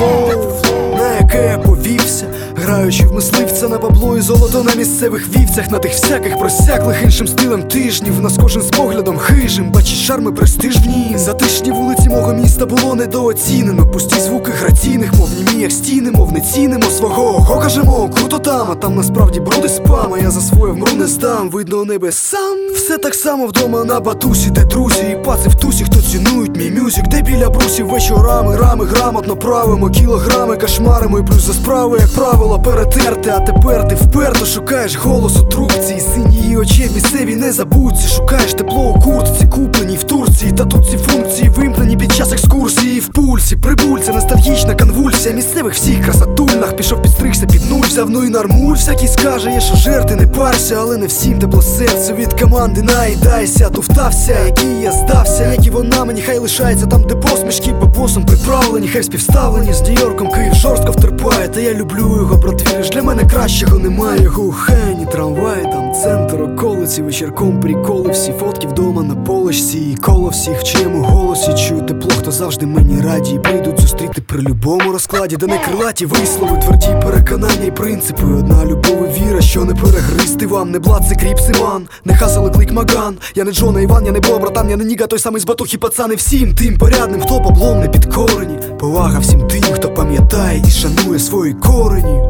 фуфло, 0.00 0.96
на 0.98 1.14
яке 1.16 1.46
я 1.46 1.58
повівся, 1.58 2.26
граючи 2.56 3.06
в 3.06 3.12
мисливця 3.12 3.68
на 3.68 3.78
бабло 3.78 4.16
і 4.16 4.20
золото 4.20 4.62
на 4.62 4.74
місцевих 4.74 5.28
вівцях, 5.36 5.70
на 5.70 5.78
тих 5.78 5.92
всяких 5.92 6.38
просяклих 6.38 7.02
іншим 7.04 7.26
стилем 7.28 7.62
тижнів. 7.62 8.20
Нас 8.20 8.38
кожен 8.42 8.62
з 8.62 8.66
поглядом 8.66 9.18
хижим, 9.18 9.70
бачить 9.70 9.98
шарми 9.98 10.32
престиж 10.32 10.76
в 10.76 10.86
ній. 10.86 11.14
Затишні 11.18 11.70
вулиці 11.70 12.08
мого 12.08 12.32
міста 12.32 12.66
було 12.66 12.94
недооцінено. 12.94 13.86
Пусті 13.86 14.20
звуки 14.20 14.52
граційних, 14.52 15.14
мов 15.14 15.28
німі, 15.36 15.62
як 15.62 15.72
стіни, 15.72 16.10
мов 16.10 16.32
не 16.32 16.40
цінимо 16.40 16.84
свого. 16.98 17.22
Ого, 17.36 17.60
кажемо, 17.60 18.10
круто 18.16 18.38
там, 18.38 18.66
а 18.70 18.74
там 18.74 18.96
насправді 18.96 19.40
бруди 19.40 19.68
спам. 19.68 20.14
А 20.14 20.18
я 20.18 20.30
за 20.30 20.40
своє 20.40 20.72
вмру 20.72 20.92
не 20.98 21.06
здам, 21.06 21.50
видно 21.50 21.84
небе 21.84 22.12
сам. 22.12 22.56
Все 22.74 22.98
так 22.98 23.14
само 23.14 23.46
вдома 23.46 23.84
на 23.84 24.00
батусі, 24.00 24.50
де 24.50 24.64
друзі, 24.64 25.02
і 25.12 25.24
паци 25.24 25.48
в 25.48 25.54
тусі, 25.54 25.84
хто 25.84 26.00
цінують 26.06 26.56
мій 26.56 26.70
мюзик, 26.70 27.08
де 27.08 27.22
біля 27.22 27.50
брусів 27.50 27.86
вечорами, 27.88 28.56
рами 28.56 28.84
грамотно 28.84 29.36
правимо, 29.36 29.90
кілограми 29.90 30.56
кошмаримо 30.56 31.18
і 31.18 31.22
плюс 31.22 31.46
за 31.46 31.52
справи, 31.52 31.98
як 32.00 32.08
правило, 32.14 32.58
перетерти. 32.58 33.32
А 33.36 33.40
тепер 33.40 33.88
ти 33.88 33.94
вперто 33.94 34.46
шукаєш 34.46 34.96
голос 34.96 35.36
у 35.36 35.44
трубці, 35.44 35.94
і 35.94 36.00
сині 36.00 36.36
її 36.36 36.56
очей 36.56 36.90
місцеві 36.94 37.36
не 37.36 37.52
забудься. 37.52 38.08
Шукаєш 38.08 38.54
тепло 38.54 38.82
у 38.82 39.00
куртці, 39.00 39.46
купленій 39.46 39.96
в 39.96 40.02
Турції, 40.02 40.52
та 40.52 40.64
тут 40.64 40.90
ці 40.90 40.96
функції 40.96 41.48
вимкнені 41.48 41.96
під 41.96 42.12
час 42.12 42.32
екскурсії 42.32 43.00
в 43.00 43.08
пульсі, 43.08 43.56
прибульця, 43.56 44.12
ностальгічна 44.12 44.74
конвульсія 44.74 45.34
місцевих 45.34 45.74
всіх 45.74 46.04
красотульнах 46.04 46.76
пішов 46.76 47.02
підстригся 47.02 47.46
під 47.46 47.70
нуль, 47.70 47.86
взяв 47.86 48.10
ну 48.10 48.24
і 48.24 48.28
нормуль, 48.28 48.74
всякий 48.74 49.08
скаже, 49.08 49.50
є 49.50 49.60
що 49.60 49.76
жерти, 49.76 50.16
не 50.16 50.26
парся, 50.26 50.76
але 50.80 50.96
не 50.96 51.06
всім 51.06 51.38
тепло 51.38 51.62
серце 51.62 52.12
від 52.12 52.40
команди 52.40 52.82
наїдайся, 52.82 53.70
туфтався, 53.70 54.36
який 54.46 54.80
я 54.82 54.92
здався, 54.92 55.52
вона 55.76 56.04
мені 56.04 56.22
хай 56.22 56.38
лишається 56.38 56.86
там, 56.86 57.02
де 57.02 57.14
посмішки 57.14 57.72
бабосом 57.72 58.26
приправлені, 58.26 58.88
хай 58.88 59.02
співставлені 59.02 59.72
з 59.72 59.82
Нью-Йорком 59.82 60.34
Київ 60.34 60.54
жорстко 60.54 60.92
втерпає, 60.92 61.48
та 61.48 61.60
я 61.60 61.74
люблю 61.74 62.16
його, 62.16 62.36
брат, 62.36 62.72
віриш, 62.72 62.90
для 62.90 63.02
мене 63.02 63.24
кращого 63.24 63.78
немає 63.78 64.22
його 64.22 64.52
хені, 64.52 65.06
трамвай, 65.12 65.62
там 65.62 65.92
центр 65.94 66.42
околиці, 66.42 67.02
вечірком 67.02 67.60
приколи, 67.60 68.10
всі 68.10 68.32
фотки 68.32 68.66
вдома 68.66 69.02
на 69.02 69.14
полочці, 69.14 69.78
і 69.78 69.96
коло 69.96 70.28
всіх 70.28 70.60
в 70.60 70.62
чиєму 70.62 71.02
голосі 71.02 71.54
чую 71.68 71.82
тепло, 71.82 72.10
хто 72.18 72.30
завжди 72.30 72.66
мені 72.66 73.00
раді, 73.00 73.34
і 73.34 73.38
прийдуть 73.38 73.80
зустріти 73.80 74.22
при 74.22 74.40
любому 74.40 74.92
розкладі, 74.92 75.36
де 75.36 75.46
не 75.46 75.58
крилаті 75.58 76.06
вислови, 76.06 76.58
тверді 76.58 76.88
переконання 77.02 77.64
і 77.66 77.70
принципи. 77.70 78.22
Одна 78.26 78.64
любов 78.64 79.08
і 79.08 79.20
віра, 79.20 79.40
що 79.40 79.64
не 79.64 79.74
перегристи 79.74 80.46
вам, 80.46 80.70
не 80.70 80.78
блад, 80.78 81.02
це 81.08 81.14
кріп 81.14 81.38
Симан, 81.38 81.88
не 82.04 82.16
хасали 82.16 82.50
клик 82.50 82.72
Маган. 82.72 83.16
Я 83.34 83.44
не 83.44 83.52
Джона 83.52 83.80
Іван, 83.80 84.06
я 84.06 84.12
не 84.12 84.20
Бо, 84.20 84.38
братан, 84.38 84.70
я 84.70 84.76
не 84.76 84.84
Ніга, 84.84 85.06
той 85.06 85.18
самий 85.18 85.40
з 85.40 85.44
батухи, 85.66 85.78
пацани 85.78 86.14
всім 86.14 86.54
тим 86.54 86.78
порядним, 86.78 87.20
хто 87.20 87.40
баблом 87.40 87.80
не 87.80 87.88
підкорені. 87.88 88.58
Повага 88.78 89.18
всім 89.18 89.48
тим, 89.48 89.62
хто 89.62 89.88
пам'ятає 89.88 90.62
і 90.66 90.70
шанує 90.70 91.18
свої 91.18 91.54
корені. 91.54 92.20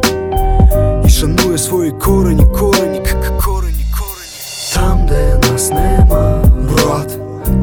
І 1.05 1.09
шанує 1.09 1.57
свої 1.57 1.91
корені, 1.91 2.45
корені, 2.59 3.01
корені, 3.45 3.85
корені. 3.95 4.33
Там, 4.73 5.05
де 5.09 5.49
нас 5.51 5.69
нема, 5.69 6.43
брат, 6.73 7.17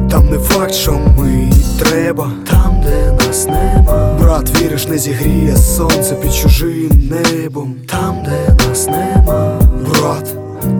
там 0.09 0.29
не 0.29 0.39
факт, 0.39 0.73
що 0.73 0.91
ми 0.91 1.51
треба. 1.79 2.31
Там, 2.49 2.81
де 2.83 3.25
нас 3.25 3.45
нема, 3.47 4.17
брат, 4.21 4.61
віриш, 4.61 4.87
не 4.87 4.97
зігріє 4.97 5.57
сонце 5.57 6.15
під 6.15 6.33
чужим 6.33 7.09
небом. 7.09 7.75
Там, 7.87 8.23
де 8.25 8.67
нас 8.67 8.87
нема, 8.87 9.59
брат, 9.89 10.35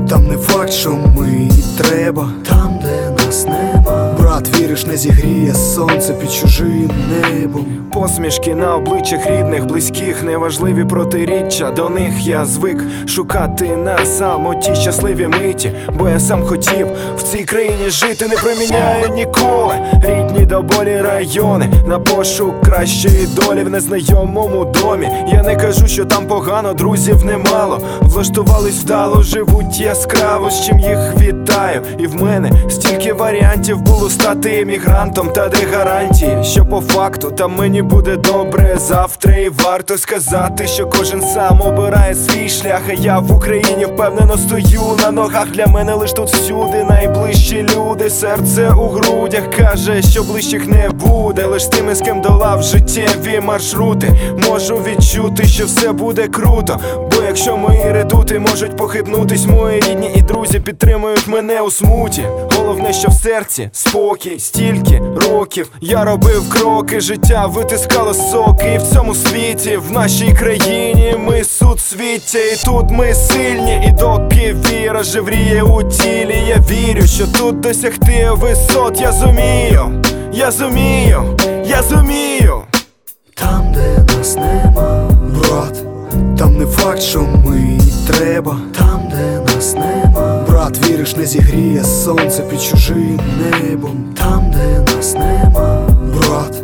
там 0.10 0.28
не 0.28 0.38
факт, 0.38 0.74
що 0.74 0.90
ми 0.92 1.50
треба. 1.78 2.30
Там, 2.50 2.80
де 2.84 3.26
нас 3.26 3.46
нема, 3.46 4.05
брат, 4.36 4.60
віриш, 4.60 4.86
не 4.86 4.98
зігріє 4.98 5.54
сонце 5.54 6.14
під 6.14 6.32
чужим 6.32 6.92
небом. 7.10 7.66
Посмішки 7.94 8.56
на 8.56 8.76
обличчях 8.76 9.28
рідних, 9.28 9.66
близьких, 9.66 10.24
неважливі 10.24 10.86
протиріччя. 10.86 11.72
До 11.72 11.90
них 11.90 12.28
я 12.28 12.46
звик 12.46 12.84
шукати 13.08 13.76
на 13.76 14.06
самоті 14.06 14.76
щасливі 14.76 15.28
миті, 15.28 15.72
бо 15.98 16.10
я 16.10 16.20
сам 16.20 16.44
хотів 16.44 16.88
в 17.18 17.24
цій 17.24 17.44
країні 17.44 17.90
жити, 17.90 18.28
не 18.28 18.36
проміняю 18.36 19.10
ніколи. 19.16 19.76
Рідні 20.04 20.46
до 20.46 20.62
болі 20.62 21.02
райони 21.02 21.70
на 21.88 22.00
пошук 22.00 22.62
кращої 22.62 23.28
долі 23.28 23.64
в 23.64 23.70
незнайомому 23.70 24.66
домі. 24.66 25.10
Я 25.34 25.44
не 25.44 25.56
кажу, 25.56 25.88
що 25.88 26.06
там 26.06 26.28
погано, 26.28 26.74
друзів 26.74 27.26
немало. 27.26 27.82
Влаштувались 28.02 28.84
вдало, 28.84 29.24
живуть 29.24 29.80
яскраво, 29.80 30.50
з 30.52 30.66
чим 30.66 30.80
їх 30.80 31.14
вітаю. 31.20 31.82
І 32.00 32.08
в 32.08 32.24
мене 32.24 32.52
стільки 32.70 33.14
варіантів 33.14 33.82
було 33.82 34.10
стати 34.26 34.60
емігрантом, 34.60 35.30
та 35.30 35.48
де 35.48 35.66
гарантії, 35.66 36.44
що 36.44 36.66
по 36.66 36.82
факту 36.82 37.32
там 37.32 37.56
мені 37.56 37.82
буде 37.82 38.16
добре 38.16 38.78
завтра. 38.80 39.36
І 39.36 39.50
варто 39.50 39.98
сказати, 39.98 40.68
що 40.68 40.88
кожен 40.88 41.22
сам 41.22 41.62
обирає 41.62 42.16
свій 42.16 42.50
шлях. 42.50 42.82
А 42.90 42.94
я 42.94 43.20
в 43.20 43.32
Україні 43.32 43.86
впевнено 43.86 44.38
стою 44.38 44.82
на 45.02 45.12
ногах. 45.12 45.52
Для 45.52 45.68
мене 45.68 45.94
лиш 45.94 46.14
тут 46.14 46.30
всюди 46.30 46.84
найближчі 46.84 47.68
люди. 47.76 48.10
Серце 48.10 48.70
у 48.70 48.88
грудях 48.88 49.50
каже, 49.58 50.02
що 50.02 50.24
ближчих 50.24 50.68
не 50.68 50.90
буде. 50.90 51.46
Лиш 51.46 51.66
тими, 51.66 51.96
з 51.96 52.02
ким 52.02 52.22
долав 52.22 52.64
життєві 52.64 53.40
маршрути. 53.40 54.12
Можу 54.50 54.76
відчути, 54.76 55.44
що 55.44 55.66
все 55.66 55.92
буде 55.92 56.28
круто. 56.28 56.80
Бо 57.12 57.24
якщо 57.28 57.58
мої 57.58 57.92
редути 57.92 58.40
можуть 58.40 58.78
похитнутись, 58.78 59.46
мої 59.46 59.82
рідні 59.82 60.12
і 60.16 60.22
друзі 60.22 60.60
підтримують 60.60 61.28
мене 61.28 61.62
у 61.62 61.72
смуті. 61.72 62.24
Головне, 62.58 62.94
що 62.94 63.08
в 63.10 63.14
серці 63.14 63.70
спокій, 63.72 64.15
стільки 64.40 65.02
років 65.16 65.72
я 65.82 66.04
робив 66.04 66.50
кроки, 66.50 67.02
життя 67.02 67.46
витискало 67.48 68.14
соки. 68.14 68.74
І 68.76 68.78
в 68.78 68.82
цьому 68.82 69.16
світі, 69.16 69.78
в 69.78 69.92
нашій 69.92 70.34
країні, 70.34 71.16
ми 71.20 71.44
суд 71.44 71.80
свіття, 71.80 72.40
і 72.40 72.56
тут 72.66 72.92
ми 72.92 73.14
сильні. 73.14 73.86
І 73.88 73.92
доки 73.92 74.56
віра 74.70 75.04
живріє 75.04 75.64
у 75.64 75.84
тілі, 75.84 76.44
я 76.48 76.60
вірю, 76.70 77.08
що 77.08 77.28
тут 77.28 77.60
досягти 77.60 78.30
висот 78.32 79.02
я 79.02 79.12
зумію, 79.12 80.04
я 80.34 80.52
зумію, 80.52 81.38
я 81.66 81.84
зумію. 81.84 82.62
Там, 83.36 83.74
де 83.74 84.16
нас 84.18 84.36
нема, 84.36 85.10
брат, 85.40 85.84
там 86.38 86.58
не 86.58 86.66
факт, 86.66 87.02
що 87.02 87.22
ми 87.22 87.80
треба. 88.08 88.58
Там, 88.78 89.02
де 89.12 89.56
нас 89.56 89.74
нема, 89.74 90.35
брат, 90.56 90.90
віриш, 90.90 91.16
не 91.16 91.26
зігріє 91.26 91.84
сонце 91.84 92.44
під 92.44 92.62
чужим 92.62 93.20
небом. 93.40 94.14
Там, 94.18 94.52
де 94.52 94.96
нас 94.96 95.14
нема, 95.14 95.88
брат, 96.18 96.64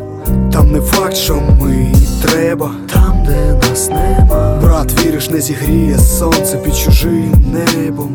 там 0.52 0.72
не 0.72 0.82
факт, 0.82 1.16
що 1.16 1.42
ми 1.62 1.94
треба. 2.22 2.72
Там, 2.94 3.24
де 3.26 3.68
нас 3.70 3.90
нема, 3.90 4.60
брат, 4.62 5.06
віриш, 5.06 5.30
не 5.30 5.42
зігріє 5.42 5.98
сонце 5.98 6.58
під 6.58 6.76
чужим 6.76 7.34
небом. 7.54 8.10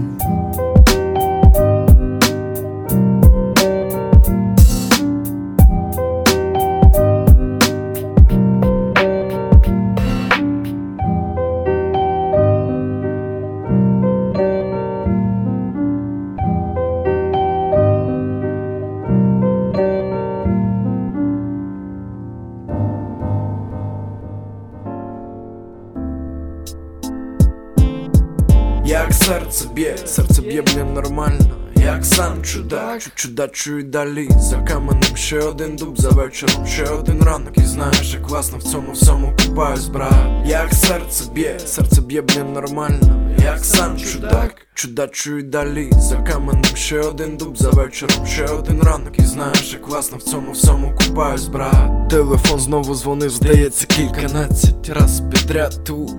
Як 28.87 29.15
серце 29.15 29.69
б'є, 29.75 29.97
серце 30.05 30.43
б'є 30.43 30.63
блін 30.63 30.95
нормально, 30.95 31.45
як 31.77 32.05
сам 32.05 32.43
чудак, 32.43 33.01
чу- 33.01 33.11
чудачу 33.15 33.83
далі. 33.83 34.29
За 34.39 34.57
каменем 34.57 35.17
ще 35.17 35.39
один 35.41 35.77
дуб, 35.77 36.01
за 36.01 36.09
вечором 36.09 36.67
ще 36.67 36.85
один 36.85 37.23
ранок. 37.23 37.59
І 37.59 37.61
знаєш, 37.61 38.15
як 38.15 38.23
класно 38.27 38.59
в 38.59 38.63
цьому 38.63 38.93
всьому 38.93 39.37
купаюсь, 39.47 39.87
брат. 39.87 40.15
Як 40.47 40.75
серце 40.75 41.25
б'є, 41.35 41.59
серце 41.67 42.01
б'є 42.01 42.23
блін 42.23 42.53
нормально, 42.53 43.33
як 43.45 43.65
сам 43.65 43.99
чудак, 43.99 44.55
чудачу 44.75 45.43
далі. 45.43 45.91
За 45.93 46.17
каменем 46.17 46.65
ще 46.75 47.01
один 47.01 47.37
дуб, 47.37 47.57
за 47.59 47.71
вечором 47.71 48.27
ще 48.27 48.45
один 48.47 48.83
ранок. 48.83 49.19
І 49.19 49.23
знаєш, 49.23 49.73
як 49.73 49.83
класно 49.83 50.19
в 50.19 50.23
цьому 50.23 50.53
всьому 50.53 50.95
купаюсь, 50.97 51.47
брат. 51.47 52.09
Телефон 52.11 52.61
знову 52.61 52.95
дзвонив, 52.95 53.31
здається, 53.31 53.87
кільканадцять 53.87 54.89
раз 54.89 55.21
підряд 55.21 55.85
ту 55.85 56.11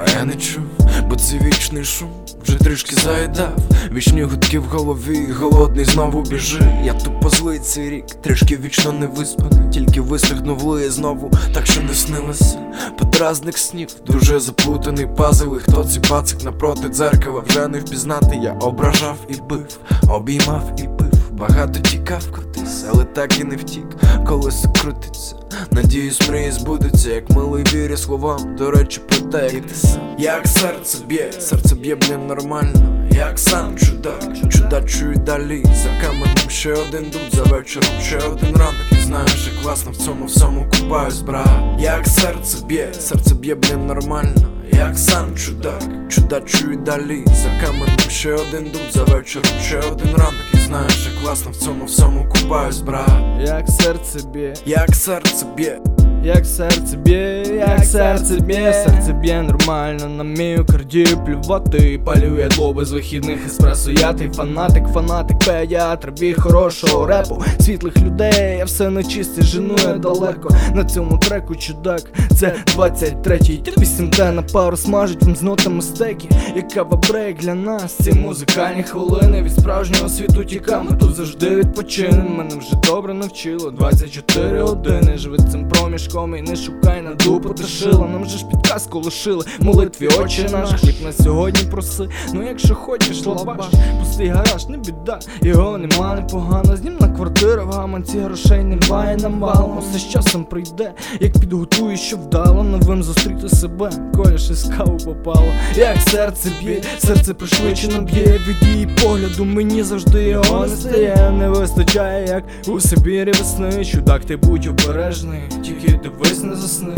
а 0.00 0.10
я 0.10 0.24
не 0.24 0.34
чув, 0.34 0.64
бо 1.08 1.16
це 1.16 1.38
вічний 1.38 1.84
шум 1.84 2.10
вже 2.44 2.58
трішки 2.58 2.96
заїдав 2.96 3.52
Вічні 3.92 4.22
гудки 4.22 4.58
в 4.58 4.64
голові, 4.64 5.26
голодний 5.40 5.84
знову 5.84 6.22
біжи. 6.22 6.82
Я 6.84 6.94
тупо 6.94 7.28
злий 7.30 7.58
цей 7.58 7.90
рік, 7.90 8.04
трішки 8.06 8.56
вічно 8.56 8.92
не 8.92 9.06
виспаний, 9.06 9.70
тільки 9.70 10.00
вистрихнув 10.00 10.62
лиє 10.62 10.90
знову, 10.90 11.30
так 11.54 11.66
що 11.66 11.82
не 11.82 11.94
снилося. 11.94 12.58
Подразник 12.98 13.58
снів, 13.58 13.88
дуже 14.06 14.40
заплутаний 14.40 15.06
пазл 15.16 15.56
І 15.56 15.58
хто 15.58 15.84
цей 15.84 16.02
пацик 16.02 16.44
напроти 16.44 16.88
дзеркала 16.88 17.42
вже 17.46 17.68
не 17.68 17.78
впізнати. 17.78 18.36
Я 18.42 18.52
ображав 18.52 19.16
і 19.28 19.34
бив, 19.48 19.78
обіймав 20.08 20.72
і 20.78 20.82
пив, 20.82 21.01
багато 21.48 21.80
тікав, 21.80 22.30
коти 22.32 22.52
втертись, 22.62 22.84
але 22.90 23.04
так 23.04 23.40
і 23.40 23.44
не 23.44 23.56
втік, 23.56 23.86
колесо 24.26 24.72
крутиться. 24.82 25.36
Надіюсь, 25.70 26.28
мрії 26.28 26.50
збудуться, 26.50 27.10
як 27.10 27.30
милий 27.30 27.64
вірі 27.64 27.96
словам. 27.96 28.56
До 28.56 28.70
речі, 28.70 29.00
про 29.08 29.18
те, 29.18 29.50
як 29.54 29.66
ти 29.66 29.74
сам 29.74 30.00
Як 30.18 30.48
серце 30.48 30.98
б'є, 31.06 31.32
серце 31.32 31.74
б'є, 31.74 31.94
блін, 31.94 32.26
нормально, 32.26 33.08
як 33.10 33.38
сам 33.38 33.76
чудак, 33.78 34.22
чудачую 34.52 35.16
далі. 35.16 35.64
За 35.64 36.06
каменем 36.06 36.48
ще 36.48 36.72
один 36.72 37.10
дуб, 37.10 37.20
за 37.32 37.42
вечором 37.42 37.90
ще 38.02 38.18
один 38.18 38.56
ранок. 38.56 38.92
І 38.92 38.94
знаєш, 38.94 39.50
як 39.54 39.62
класно 39.62 39.92
в 39.92 39.96
цьому 39.96 40.26
всьому 40.26 40.70
купаюсь, 40.70 41.20
брат. 41.20 41.48
Як 41.78 42.06
серце 42.06 42.66
б'є, 42.66 42.94
серце 42.94 43.34
б'є, 43.34 43.54
блін, 43.54 43.86
нормально. 43.86 44.51
Як 44.88 44.98
сам 44.98 45.36
чудак, 45.36 45.82
чудачую 46.08 46.76
далі. 46.76 47.24
За 47.26 47.66
каменем 47.66 47.98
ще 48.08 48.34
один 48.34 48.64
дуб, 48.72 48.80
за 48.90 49.04
вечором 49.04 49.50
ще 49.62 49.78
один 49.78 50.08
ранок. 50.16 50.34
І 50.54 50.56
знаєш, 50.56 51.08
як 51.12 51.22
класно 51.24 51.50
в 51.50 51.56
цьому 51.56 51.84
всьому 51.84 52.28
купаюсь, 52.28 52.78
брат. 52.78 53.10
Як 53.40 53.68
серце 53.68 54.18
б'є, 54.28 54.54
Як 54.66 54.94
серце 54.94 55.46
б'є. 55.56 55.78
Як 56.24 56.46
серце 56.46 56.96
б'є, 56.96 57.42
як 57.68 57.84
серце 57.84 58.40
б'є, 58.40 58.72
серце 58.72 59.12
б'є 59.12 59.42
нормально. 59.42 60.08
На 60.08 60.24
міокардію 60.24 61.24
плювати 61.26 62.00
Палює 62.04 62.48
тло 62.48 62.72
без 62.72 62.92
вихідних 62.92 63.46
еспресо. 63.46 63.90
Я 63.90 64.12
ти 64.12 64.30
фанатик, 64.30 64.84
фанатик, 64.88 65.38
педіатр, 65.38 66.10
бій 66.10 66.32
хорошого 66.32 67.06
репу. 67.06 67.42
Світлих 67.60 67.96
людей, 67.96 68.56
я 68.58 68.64
все 68.64 68.90
на 68.90 69.02
чисті 69.02 69.42
жену 69.42 69.76
я 69.86 69.94
далеко. 69.94 70.50
На 70.74 70.84
цьому 70.84 71.18
треку 71.18 71.56
чудак, 71.56 72.02
це 72.38 72.54
23-й 72.76 73.62
Вісім 73.78 74.10
те 74.10 74.32
на 74.32 74.42
пару 74.42 74.76
смажить 74.76 75.22
вам 75.22 75.36
з 75.36 75.42
нотами 75.42 75.82
стеки. 75.82 76.28
Як 76.56 76.68
кава 76.68 76.96
брейк 76.96 77.38
для 77.38 77.54
нас? 77.54 77.96
Ці 77.96 78.12
музикальні 78.12 78.82
хвилини 78.82 79.42
від 79.42 79.52
справжнього 79.52 80.08
світу 80.08 80.44
тіками. 80.44 80.96
Тут 81.00 81.14
завжди 81.14 81.56
відпочинем 81.56 82.36
Мене 82.36 82.56
вже 82.56 82.76
добре 82.86 83.14
навчило. 83.14 83.70
24 83.70 84.62
години 84.62 85.18
Живи 85.18 85.38
цим 85.52 85.68
проміжком 85.68 86.11
і 86.12 86.42
не 86.42 86.56
шукай 86.56 87.02
на 87.02 87.14
дупу. 87.14 87.48
Та 87.48 87.64
шила 87.64 88.08
Нам 88.08 88.24
же 88.24 88.38
ж 88.38 88.46
підказку 88.46 89.00
лишили. 89.00 89.44
Молитві 89.60 90.08
очі 90.08 90.46
наш 90.52 90.70
Хліб 90.80 90.94
на 91.04 91.12
сьогодні 91.12 91.64
проси. 91.70 92.08
Ну 92.32 92.42
якщо 92.48 92.74
хочеш 92.74 93.26
лабаш 93.26 93.66
Пустий 94.00 94.28
гараж, 94.28 94.68
не 94.68 94.78
біда. 94.78 95.18
Його 95.42 95.78
нема 95.78 96.14
непогано. 96.14 96.76
Знімна 96.76 97.08
квартира 97.08 97.64
в 97.64 97.70
гаманці 97.70 98.18
грошей 98.18 98.64
немає. 98.64 99.16
Нам 99.16 99.40
валом 99.40 99.78
Все 99.78 99.98
з 99.98 100.08
часом 100.08 100.44
прийде. 100.44 100.92
Як 101.20 101.32
підготую, 101.32 101.96
що 101.96 102.16
вдало 102.16 102.62
Новим 102.62 103.02
зустріти 103.02 103.48
себе. 103.48 103.90
Коля 104.14 104.38
ще 104.38 104.54
з 104.54 104.64
каву 104.76 104.96
попало. 104.96 105.46
Як 105.76 105.96
серце 105.96 106.50
б'є, 106.60 106.82
серце 106.98 107.34
пришвидшено 107.34 108.02
б'є. 108.02 108.40
Від 108.48 108.68
її 108.68 108.88
погляду 109.02 109.44
мені 109.44 109.82
завжди 109.82 110.22
його 110.22 110.66
не 110.66 110.76
стає. 110.76 111.30
Не 111.38 111.48
вистачає, 111.48 112.26
як 112.26 112.44
у 112.68 112.80
Сибірі 112.80 113.32
весни 113.32 113.84
Чудак, 113.84 114.24
ти 114.24 114.36
будь 114.36 114.66
обережний. 114.66 115.40
Тільки 115.62 115.92
дивись 116.02 116.42
не 116.42 116.56
засни. 116.56 116.94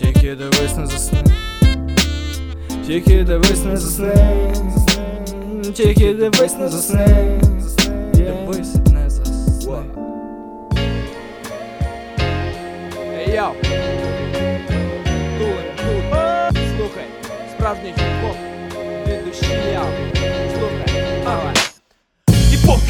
Тільки 0.00 0.34
дивись 0.34 0.76
не 0.76 0.86
засни. 0.86 1.24
Тільки 2.86 3.24
дивись 3.24 3.64
не 3.64 3.76
засни. 3.76 4.14
Тільки 5.74 6.14
дивись 6.14 6.58
не 6.58 6.68
засни. 6.68 7.40
Дивись 8.14 8.74
не 8.92 9.10
засни. 9.10 9.84
Ей, 13.18 13.36
йоу. 13.36 13.52
Тут 15.38 15.86
Слухай 16.76 17.04
Справжній 17.54 17.94
хіп-хоп 17.98 18.36
Від 19.06 19.24
душі 19.24 19.52
я 19.72 19.82
Слухай 20.58 21.04
Давай 21.24 21.59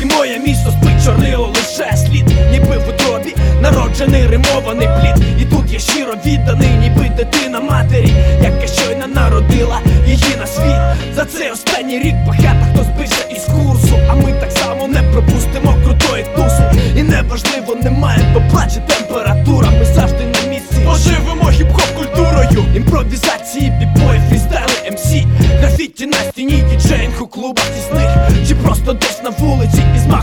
І 0.02 0.04
моє 0.04 0.38
місто 0.38 0.70
спить 0.70 1.04
чорнило 1.04 1.46
лише 1.46 1.96
слід, 1.96 2.24
ніби 2.50 2.78
в 2.78 2.88
утробі 2.88 3.34
народжений 3.62 4.26
римований 4.26 4.88
плід. 5.00 5.24
І 5.40 5.44
тут 5.44 5.72
я 5.72 5.78
щиро 5.78 6.14
відданий, 6.26 6.70
ніби 6.70 7.08
дитина 7.16 7.60
матері, 7.60 8.14
яка 8.42 8.66
щойно 8.66 9.06
народила 9.06 9.80
її 10.06 10.36
на 10.40 10.46
світ. 10.46 11.14
За 11.14 11.24
цей 11.24 11.50
останній 11.50 11.98
рік 11.98 12.14
багато 12.26 12.66
хто 12.72 12.84
збився 12.84 13.24
із 13.30 13.44
курсу, 13.44 13.98
а 14.10 14.14
ми 14.14 14.32
так 14.32 14.52
само 14.52 14.88
не 14.88 15.02
пропустимо 15.02 15.76
крутої 15.84 16.24
туси. 16.36 16.70
І 16.96 17.02
неважливо, 17.02 17.74
немає 17.74 18.34
поплаче 18.34 18.80
температура. 18.88 19.70
Ми 19.78 19.84
завжди 19.84 20.24
на 20.24 20.50
місці. 20.50 20.76
Поживемо 20.84 21.44
хіп-хоп 21.44 21.94
культурою, 21.96 22.64
імпровізації, 22.76 23.70
бібої, 23.70 23.99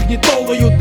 магнітолою, 0.08 0.77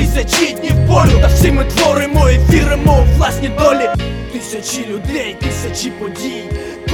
тисячі 0.00 0.52
днів 0.52 0.86
болю. 0.88 1.18
Та 1.20 1.26
всі 1.26 1.52
ми 1.52 1.64
творимо 1.64 2.30
і 2.30 2.38
віримо 2.38 3.02
у 3.02 3.16
власні 3.18 3.48
долі. 3.48 3.88
Тисячі 4.32 4.86
людей, 4.86 5.36
тисячі 5.40 5.90
подій. 5.90 6.44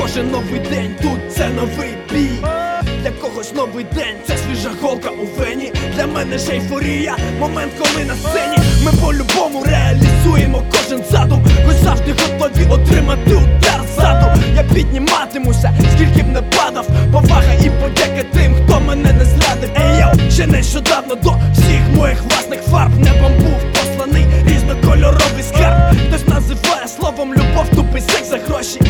Кожен 0.00 0.30
новий 0.30 0.60
день 0.60 0.94
тут 1.02 1.34
це 1.36 1.48
новий 1.48 1.94
бій 2.12 2.65
Для 3.06 3.12
когось 3.12 3.54
новий 3.54 3.84
день. 3.94 4.16
Це 4.26 4.36
свіжа 4.36 4.70
голка 4.82 5.10
у 5.10 5.40
вені. 5.40 5.72
Для 5.96 6.06
мене 6.06 6.38
ж 6.38 6.52
ейфорія, 6.52 7.16
момент 7.40 7.72
коли 7.78 8.04
на 8.04 8.14
сцені. 8.14 8.56
Ми 8.84 8.92
по-любому 9.00 9.64
реалізуємо 9.64 10.62
кожен 10.70 11.04
задум. 11.10 11.44
Ви 11.66 11.74
завжди 11.74 12.12
готові 12.12 12.66
отримати 12.70 13.34
удар 13.34 13.80
ззаду 13.94 14.42
Я 14.56 14.62
підніматимуся, 14.62 15.74
скільки 15.94 16.22
б 16.22 16.28
не 16.28 16.42
падав. 16.42 16.86
Повага 17.12 17.52
і 17.64 17.70
подяка 17.70 18.24
тим, 18.32 18.54
хто 18.54 18.80
мене 18.80 19.12
не 19.12 19.24
зрадив. 19.24 19.70
Ей 19.80 20.00
йоу, 20.00 20.30
ще 20.30 20.46
нещодавно 20.46 21.14
до 21.14 21.36
всіх 21.52 21.80
моїх 21.96 22.22
власних 22.22 22.62
фарб. 22.62 22.98
Небом 22.98 23.32
був 23.38 23.72
посланий 23.72 24.26
різнокольоровий 24.46 25.42
скарб. 25.42 25.96
Хтось 26.08 26.28
називає 26.28 26.75
словом 27.06 27.34
любов, 27.34 27.68
тупий 27.74 28.00
секс 28.00 28.30
за 28.30 28.38
гроші. 28.38 28.80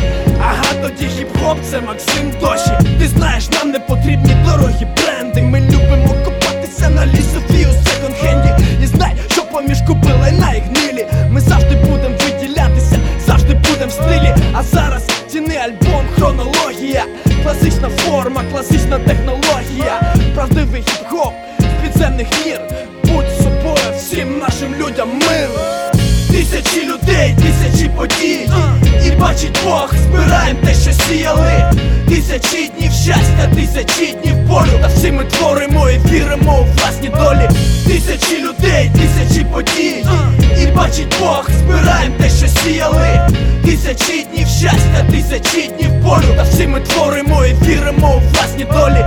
Ага, 0.40 0.64
тоді 0.82 1.04
хіп-хоп, 1.04 1.56
це 1.70 1.80
Максим 1.80 2.32
Доші 2.40 2.70
Ти 2.98 3.08
знаєш, 3.08 3.50
нам 3.50 3.70
не 3.70 3.78
потрібні 3.78 4.36
дорогі 4.44 4.86
бренди. 4.96 5.42
Ми 5.42 5.60
любимо 5.60 6.14
копатися 6.24 6.90
на 6.90 7.06
лісові 7.06 7.66
у 7.66 7.68
секонд-хенді. 7.68 8.58
І 8.82 8.86
знай, 8.86 9.16
що 9.30 9.42
поміж 9.42 9.78
купила 9.86 10.28
й 10.28 10.32
на 10.32 10.52
і 10.52 10.60
гнилі 10.60 11.06
Ми 11.30 11.40
завжди 11.40 11.74
будем 11.74 12.12
виділятися, 12.12 12.98
завжди 13.26 13.54
будем 13.54 13.88
в 13.88 13.92
стилі. 13.92 14.34
А 14.54 14.62
зараз 14.62 15.06
ціни 15.28 15.56
альбом, 15.56 16.04
хронологія 16.16 17.04
Класична 17.42 17.88
форма, 17.88 18.42
класична 18.52 18.98
технологія. 18.98 20.14
Правдивий 20.34 20.82
хіп-хоп 20.82 21.32
з 21.58 21.82
підземних 21.82 22.26
мір 22.46 22.60
Будь 23.04 23.36
собою 23.42 23.96
всім 23.96 24.38
нашим 24.38 24.74
людям 24.74 25.08
мир 25.08 25.48
Бачить 29.36 29.60
Бог, 29.64 29.94
збираєм 29.96 30.56
те, 30.56 30.74
що 30.74 30.92
сіяли. 30.92 31.72
Тисячі 32.08 32.68
днів 32.68 32.92
щастя, 32.92 33.50
тисячі 33.54 34.12
днів 34.12 34.36
болю. 34.36 34.78
Та 34.82 34.86
всі 34.86 35.12
ми 35.12 35.24
творимо 35.24 35.90
і 35.90 35.98
віримо 35.98 36.60
у 36.60 36.64
власні 36.64 37.08
долі. 37.08 37.48
Тисячі 37.86 38.42
людей, 38.42 38.90
тисячі 38.94 39.44
подій. 39.44 40.06
І 40.62 40.66
бачить 40.66 41.16
Бог, 41.20 41.50
збираєм 41.58 42.12
те, 42.12 42.30
що 42.30 42.48
сіяли. 42.48 43.30
Тисячі 43.64 44.26
днів 44.32 44.48
щастя, 44.48 45.06
тисячі 45.10 45.68
днів 45.68 45.90
болю. 46.02 46.34
Та 46.36 46.42
всі 46.42 46.66
ми 46.66 46.80
творимо 46.80 47.44
і 47.44 47.54
віримо 47.68 48.16
у 48.16 48.20
власні 48.20 48.64
долі 48.64 49.04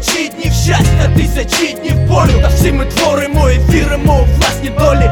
тисячі 0.00 0.28
днів 0.28 0.52
щастя, 0.52 1.10
тисячі 1.16 1.72
днів 1.72 2.08
болю 2.08 2.42
Та 2.42 2.48
всі 2.48 2.72
ми 2.72 2.84
творимо 2.84 3.50
і 3.50 3.58
віримо 3.58 4.20
у 4.22 4.38
власні 4.38 4.70
долі. 4.78 5.10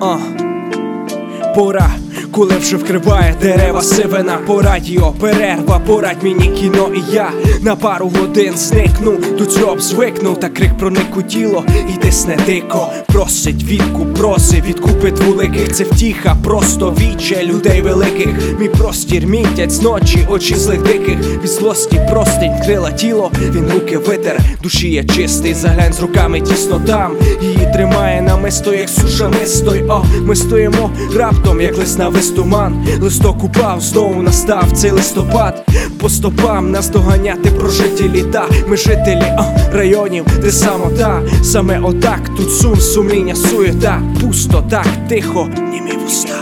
Uh. 0.00 1.54
Пора 1.54 1.90
коли 2.32 2.56
вже 2.56 2.76
вкриває 2.76 3.34
дерева 3.42 3.82
сивина. 3.82 4.38
По 4.46 4.62
радіо, 4.62 5.12
перерва, 5.20 5.78
порадь 5.78 6.22
мені 6.22 6.48
кіно 6.48 6.88
і 6.94 7.14
я. 7.14 7.30
На 7.60 7.76
пару 7.76 8.12
годин 8.20 8.52
зникну, 8.56 9.18
до 9.38 9.46
цього 9.46 9.74
б 9.74 9.80
звикнув, 9.80 10.40
та 10.40 10.48
крик 10.48 10.78
проник 10.78 11.16
у 11.16 11.22
тіло, 11.22 11.64
і 11.94 12.00
тисне 12.00 12.38
дико, 12.46 12.86
просить 13.06 13.64
відкуп, 13.64 14.14
проси, 14.14 14.62
відкупи 14.66 15.10
двуликих, 15.10 15.72
це 15.72 15.84
втіха, 15.84 16.36
просто 16.44 16.96
віче 17.00 17.44
людей 17.44 17.82
великих. 17.82 18.28
Мій 18.58 18.68
простір 18.68 19.26
мітять 19.26 19.82
ночі, 19.82 20.26
очі 20.30 20.54
злих 20.54 20.82
диких, 20.82 21.18
від 21.42 21.50
злості 21.50 22.00
простень 22.10 22.52
вкрила 22.62 22.90
тіло, 22.90 23.30
він 23.50 23.70
руки 23.74 23.98
витер, 23.98 24.40
душі 24.62 24.88
є 24.88 25.04
чистий, 25.04 25.54
заглянь 25.54 25.92
з 25.92 26.00
руками 26.00 26.40
тісно 26.40 26.80
там, 26.86 27.16
її 27.42 27.72
тримає 27.74 28.22
намисто, 28.22 28.74
як 28.74 28.88
суша 28.88 29.28
мистой, 29.28 29.84
о, 29.88 30.04
ми 30.22 30.36
стоїмо 30.36 30.90
раптом, 31.16 31.60
як 31.60 31.78
лисна 31.78 32.08
лист 32.08 32.21
на 32.22 32.28
вистуман. 32.28 32.86
Листок 33.00 33.44
упав, 33.44 33.80
знову 33.80 34.22
настав 34.22 34.72
цей 34.72 34.90
листопад. 34.90 35.66
По 36.00 36.08
стопам 36.08 36.70
нас 36.70 36.88
доганяти 36.88 37.50
прожиті 37.50 38.08
літа. 38.08 38.44
Ми 38.68 38.76
жителі 38.76 39.32
о, 39.38 39.44
районів, 39.76 40.24
де 40.42 40.52
самота. 40.52 41.22
Саме 41.42 41.80
отак, 41.82 42.20
тут 42.36 42.52
сум, 42.52 42.80
сумління, 42.80 43.34
суєта. 43.34 44.02
Пусто, 44.20 44.64
так, 44.70 44.86
тихо, 45.08 45.48
німі 45.72 45.92
вуста. 46.02 46.34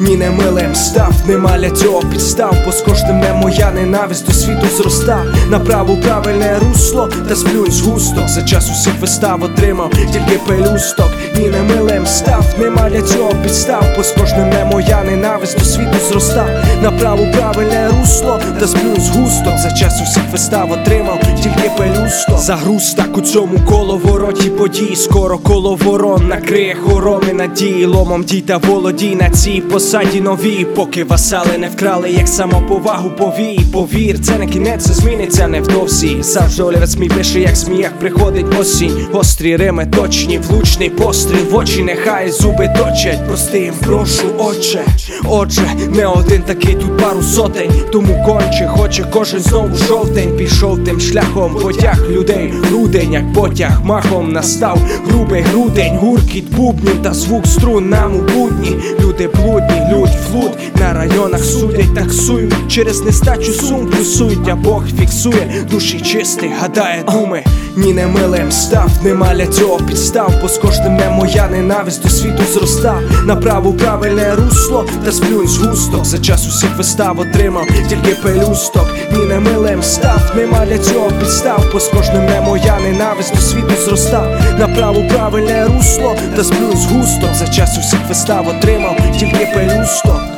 Ні 0.00 0.16
не 0.16 0.30
милим 0.30 0.74
став, 0.74 1.12
нема 1.28 1.58
для 1.58 1.70
цього 1.70 2.00
підстав, 2.00 2.56
бо 2.64 2.72
з 2.72 2.80
кожним 2.80 3.20
не 3.20 3.32
моя 3.32 3.70
ненависть 3.70 4.26
до 4.26 4.32
світу 4.32 4.66
зроста. 4.76 5.24
Направо 5.50 5.96
правильне 5.96 6.58
русло, 6.58 7.08
та 7.28 7.36
сплюнь 7.36 7.70
з 7.70 7.80
густок. 7.80 8.28
За 8.28 8.42
час 8.42 8.70
усіх 8.70 9.00
вистав 9.00 9.42
отримав 9.42 9.90
тільки 9.90 10.40
пелюсток. 10.46 11.10
Ні 11.38 11.48
не 11.48 11.62
милим 11.62 12.06
став, 12.06 12.44
нема 12.58 12.90
для 12.90 13.02
цього 13.02 13.32
підстав, 13.42 13.84
бо 13.96 14.02
з 14.02 14.10
кожним 14.12 14.50
не 14.50 14.64
моя 14.64 15.02
ненависть 15.04 15.58
до 15.58 15.64
світу 15.64 15.96
зроста. 16.08 16.64
Направо 16.82 17.26
правильне 17.32 17.88
русло, 18.00 18.40
та 18.60 18.66
сплюнь 18.66 19.00
з 19.00 19.08
густок. 19.08 19.58
За 19.58 19.70
час 19.70 20.02
усіх 20.02 20.22
вистав 20.32 20.72
отримав 20.72 21.18
тільки 21.42 21.70
пелюсток. 21.78 22.38
Загруз 22.38 22.94
так 22.94 23.18
у 23.18 23.20
цьому 23.20 23.58
коловороті 23.68 24.50
подій. 24.50 24.96
Скоро 24.96 25.38
коло 25.38 25.74
ворон 25.74 26.28
накриє 26.28 26.74
хороми 26.74 27.32
надії, 27.32 27.86
ломом 27.86 28.24
дій 28.24 28.44
володій 28.62 29.14
на 29.14 29.30
цій 29.30 29.60
посаді 29.60 30.20
нові, 30.20 30.66
поки 30.74 31.04
васали 31.04 31.58
не 31.58 31.68
вкрали, 31.68 32.10
як 32.10 32.28
самоповагу 32.28 33.10
повій. 33.10 33.60
Повір, 33.72 34.20
це 34.20 34.38
не 34.38 34.46
кінець, 34.46 34.84
це 34.84 34.92
зміниться 34.92 35.48
невдовзі. 35.48 36.16
Завжди 36.20 36.62
олівець 36.62 36.96
мій 36.96 37.08
пише, 37.08 37.40
як 37.40 37.56
сміях 37.56 37.92
приходить 37.92 38.46
осінь. 38.60 39.06
Гострі 39.12 39.56
рими, 39.56 39.86
точні, 39.86 40.38
влучний 40.38 40.90
постріл 41.24 41.50
в 41.50 41.56
очі, 41.56 41.82
нехай 41.82 42.30
зуби 42.30 42.74
точать. 42.78 43.26
Простим, 43.26 43.74
прошу, 43.80 44.26
отче. 44.38 44.84
Отже, 45.24 45.62
не 45.88 46.06
один 46.06 46.42
такий 46.42 46.74
тут 46.74 46.98
пару 46.98 47.22
сотень. 47.22 47.70
Тому 47.92 48.24
конче, 48.24 48.66
хоче 48.66 49.06
кожен 49.12 49.40
знову 49.40 49.76
жовтень. 49.76 50.36
Пішов 50.36 50.84
тим 50.84 51.00
шляхом, 51.00 51.54
потяг 51.54 52.10
людей, 52.10 52.52
грудень, 52.68 53.12
як 53.12 53.32
потяг, 53.32 53.84
махом 53.84 54.32
настав. 54.32 54.78
Грубий 55.08 55.40
грудень, 55.42 55.96
гуркіт 55.96 56.56
бубнів 56.56 57.02
та 57.02 57.14
звук 57.14 57.46
струн 57.46 57.88
нам 57.88 58.16
у 58.16 58.18
будні. 58.18 58.76
Люди 59.00 59.28
блудні, 59.28 59.82
людь, 59.92 60.18
флут 60.30 60.52
на 60.80 60.92
районах 60.92 61.44
судять, 61.44 61.94
таксують 61.94 62.54
через 62.68 63.00
нестачу 63.00 63.52
сум 63.52 63.86
плюсують, 63.86 64.48
а 64.48 64.56
Бог 64.56 64.84
фіксує 65.00 65.66
душі 65.70 66.00
чисті, 66.00 66.50
гадає 66.60 67.04
думи. 67.12 67.44
Ні 67.76 67.92
не 67.92 68.06
милим 68.06 68.52
став, 68.52 68.90
нема 69.04 69.34
для 69.34 69.46
цього 69.46 69.76
підстав, 69.76 70.32
бо 70.42 70.48
з 70.48 70.58
кожним 70.58 70.96
не 70.96 71.10
моя 71.14 71.48
ненависть 71.48 72.02
до 72.02 72.08
світу 72.08 72.42
зроста. 72.52 73.00
Направо 73.24 73.72
правильне 73.72 74.34
русло, 74.34 74.84
та 75.04 75.12
сплюнь 75.12 75.48
з 75.48 75.56
густок. 75.56 76.04
За 76.04 76.18
час 76.18 76.48
усіх 76.48 76.76
вистав 76.76 77.20
отримав 77.20 77.66
тільки 77.88 78.14
пелюсток. 78.22 78.86
Ні 79.12 79.24
не 79.24 79.40
милим 79.40 79.82
став, 79.82 80.32
нема 80.36 80.66
для 80.66 80.78
цього 80.78 81.10
підстав, 81.10 81.64
бо 81.72 81.80
з 81.80 81.88
кожним 81.88 82.26
не 82.26 82.40
моя 82.40 82.80
ненависть 82.80 83.34
до 83.34 83.40
світу 83.40 83.72
зроста. 83.84 84.40
Направо 84.58 85.08
правильне 85.08 85.66
русло, 85.66 86.16
та 86.36 86.44
сплюнь 86.44 86.76
з 86.76 86.86
густок. 86.86 87.34
За 87.34 87.48
час 87.48 87.78
усіх 87.78 88.08
вистав 88.08 88.48
отримав 88.48 88.96
тільки 89.18 89.52
пелюсток. 89.54 90.33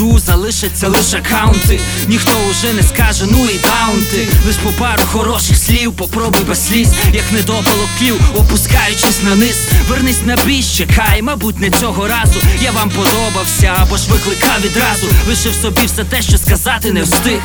Піду, 0.00 0.18
залишаться 0.18 0.88
лише 0.88 1.16
аккаунти 1.16 1.80
Ніхто 2.08 2.32
уже 2.50 2.72
не 2.72 2.82
скаже, 2.82 3.24
ну 3.30 3.48
і 3.48 3.58
даунти 3.58 4.28
Лиш 4.46 4.56
по 4.56 4.70
пару 4.70 5.02
хороших 5.12 5.56
слів, 5.56 5.92
попробуй 5.92 6.40
без 6.48 6.66
сліз. 6.66 6.88
Як 7.12 7.32
недопалок 7.32 7.88
клів, 7.98 8.20
опускаючись 8.36 9.22
на 9.22 9.34
низ. 9.34 9.56
Вернись 9.88 10.20
на 10.26 10.36
бій, 10.36 10.62
чекай, 10.62 11.22
мабуть, 11.22 11.60
не 11.60 11.70
цього 11.70 12.08
разу. 12.08 12.40
Я 12.62 12.70
вам 12.70 12.90
подобався, 12.90 13.74
або 13.76 13.96
ж 13.96 14.10
викликав 14.10 14.60
відразу. 14.64 15.06
Лишив 15.28 15.54
собі 15.62 15.80
все 15.86 16.04
те, 16.04 16.22
що 16.22 16.38
сказати 16.38 16.92
не 16.92 17.02
встиг. 17.02 17.40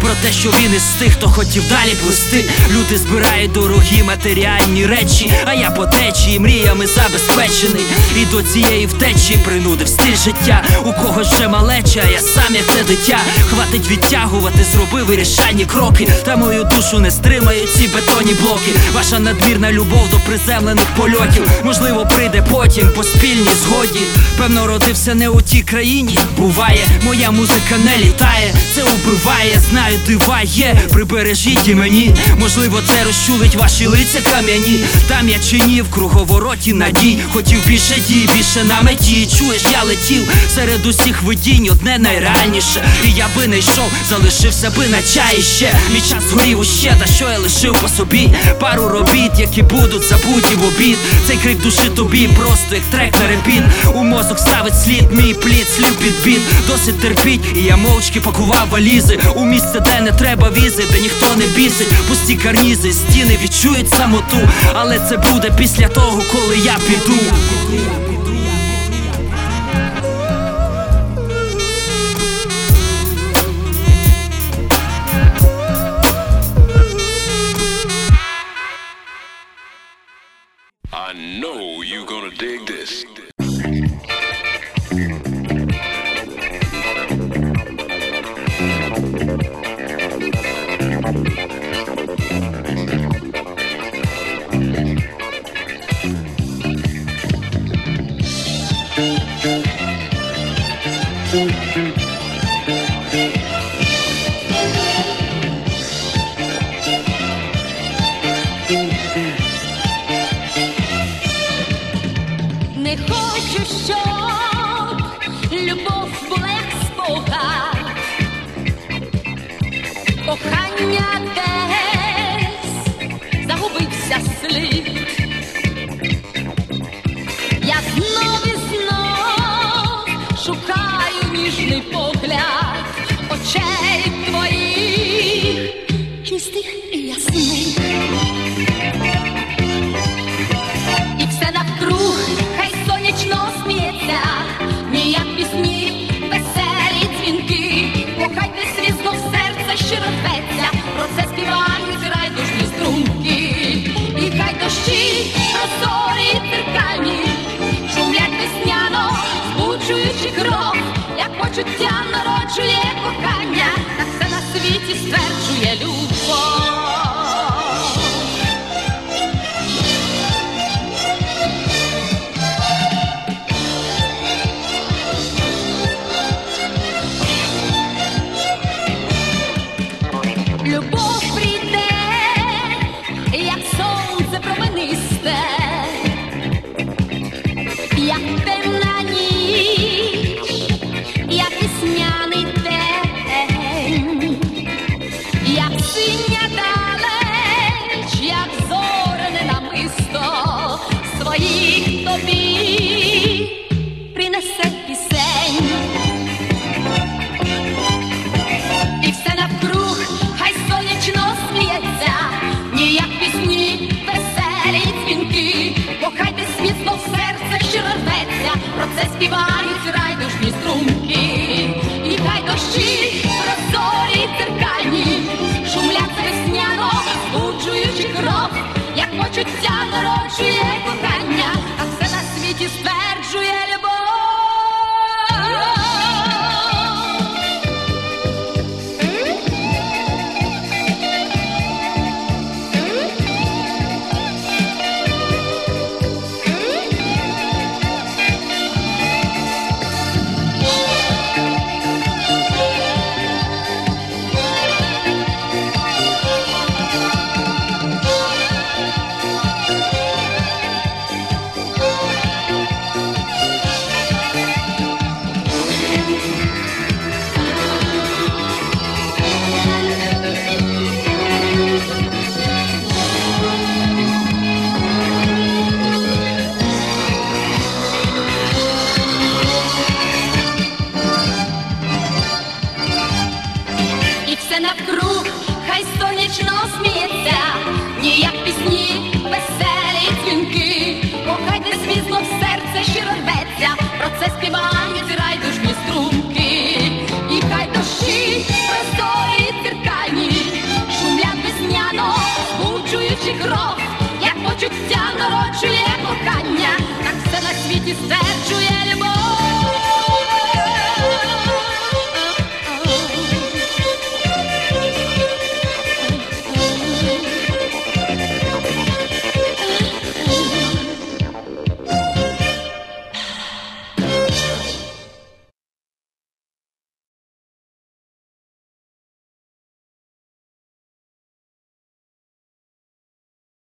Про 0.00 0.10
те, 0.22 0.32
що 0.32 0.50
він 0.50 0.74
із 0.76 0.82
тих, 0.82 1.12
хто 1.12 1.28
хотів 1.28 1.62
далі 1.68 1.94
плисти. 2.04 2.44
Люди 2.70 2.98
збирають 2.98 3.52
дорогі 3.52 4.02
матеріальні 4.02 4.86
речі 4.86 5.32
А 5.44 5.54
я 5.54 5.70
по 5.70 5.86
течії 5.86 6.38
мріями 6.38 6.86
забезпечений. 6.86 7.82
І 8.16 8.24
до 8.24 8.42
цієї 8.42 8.86
втечі 8.86 9.38
принудив 9.44 9.88
стиль 9.88 10.16
життя. 10.16 10.64
У 10.84 10.92
кого 10.92 11.24
ще 11.24 11.48
малеча, 11.48 11.97
я 12.12 12.20
сам 12.20 12.54
як 12.54 12.66
це 12.66 12.84
дитя. 12.84 13.18
Хватить 13.50 13.90
відтягувати, 13.90 14.66
зроби 14.72 15.02
вирішальні 15.02 15.64
кроки. 15.64 16.08
Та 16.24 16.36
мою 16.36 16.64
душу 16.64 16.98
не 16.98 17.10
стримають 17.10 17.72
ці 17.72 17.88
бетонні 17.88 18.34
блоки. 18.34 18.72
Ваша 18.94 19.18
надмірна 19.18 19.72
любов 19.72 20.08
до 20.10 20.16
приземлених 20.16 20.86
польотів. 20.96 21.50
Можливо, 21.64 22.06
прийде 22.14 22.44
потім 22.50 22.90
по 22.96 23.04
спільній 23.04 23.48
згоді. 23.62 24.00
Певно, 24.38 24.66
родився 24.66 25.14
не 25.14 25.28
у 25.28 25.42
тій 25.42 25.62
країні. 25.62 26.18
Буває, 26.36 26.86
моя 27.02 27.30
музика 27.30 27.76
не 27.84 28.04
літає, 28.04 28.54
це 28.74 28.82
убиває, 28.82 29.60
знаю, 29.70 29.98
дива 30.06 30.40
є, 30.42 30.76
прибережіть 30.90 31.68
і 31.68 31.74
мені. 31.74 32.14
Можливо, 32.40 32.80
це 32.86 33.04
розчулить 33.04 33.56
ваші 33.56 33.86
лиця 33.86 34.18
кам'яні. 34.30 34.80
Там 35.08 35.28
я 35.28 35.38
чинів 35.38 35.90
круговороті 35.90 36.72
надій. 36.72 37.18
Хотів 37.32 37.66
більше 37.66 37.94
дій, 38.08 38.28
більше 38.36 38.64
на 38.64 38.82
меті. 38.82 39.28
Чуєш, 39.38 39.62
я 39.72 39.82
летів 39.82 40.32
серед 40.54 40.86
усіх 40.86 41.22
видінь, 41.22 41.70
найреальніше 41.98 42.84
І 43.04 43.10
я 43.10 43.26
би 43.36 43.46
не 43.46 43.58
йшов, 43.58 43.92
залишився 44.08 44.70
би 44.70 44.86
на 44.86 45.02
чаї 45.02 45.42
ще. 45.42 45.72
Мій 45.92 46.00
час 46.00 46.22
згорів 46.30 46.60
уще, 46.60 46.96
та 47.00 47.06
що 47.06 47.30
я 47.30 47.38
лишив 47.38 47.76
по 47.82 47.88
собі? 47.88 48.30
Пару 48.60 48.88
робіт, 48.88 49.32
які 49.38 49.62
будуть 49.62 50.02
забуті 50.02 50.54
в 50.54 50.64
обід. 50.64 50.98
Цей 51.26 51.36
крик 51.36 51.62
душі 51.62 51.88
тобі, 51.96 52.28
просто 52.28 52.74
як 52.74 52.84
трек 52.84 53.14
на 53.20 53.28
репіт. 53.28 53.62
У 53.94 54.04
мозок 54.04 54.38
ставить 54.38 54.82
слід, 54.84 55.12
мій 55.12 55.34
плід, 55.34 55.66
слів 55.76 55.96
під 55.96 56.24
біт 56.24 56.40
Досить 56.66 57.00
терпіть, 57.00 57.56
і 57.56 57.62
я 57.62 57.76
мовчки 57.76 58.20
пакував 58.20 58.68
валізи. 58.70 59.18
У 59.34 59.44
місце, 59.44 59.80
де 59.80 60.00
не 60.00 60.12
треба 60.12 60.50
візи, 60.50 60.82
де 60.92 61.00
ніхто 61.00 61.36
не 61.36 61.46
бісить. 61.46 61.92
Пусті 62.08 62.36
карнізи, 62.36 62.92
стіни 62.92 63.38
відчують 63.42 63.90
самоту. 63.90 64.48
Але 64.74 65.00
це 65.08 65.16
буде 65.16 65.52
після 65.58 65.88
того, 65.88 66.22
коли 66.32 66.56
я 66.64 66.76
піду 66.88 67.18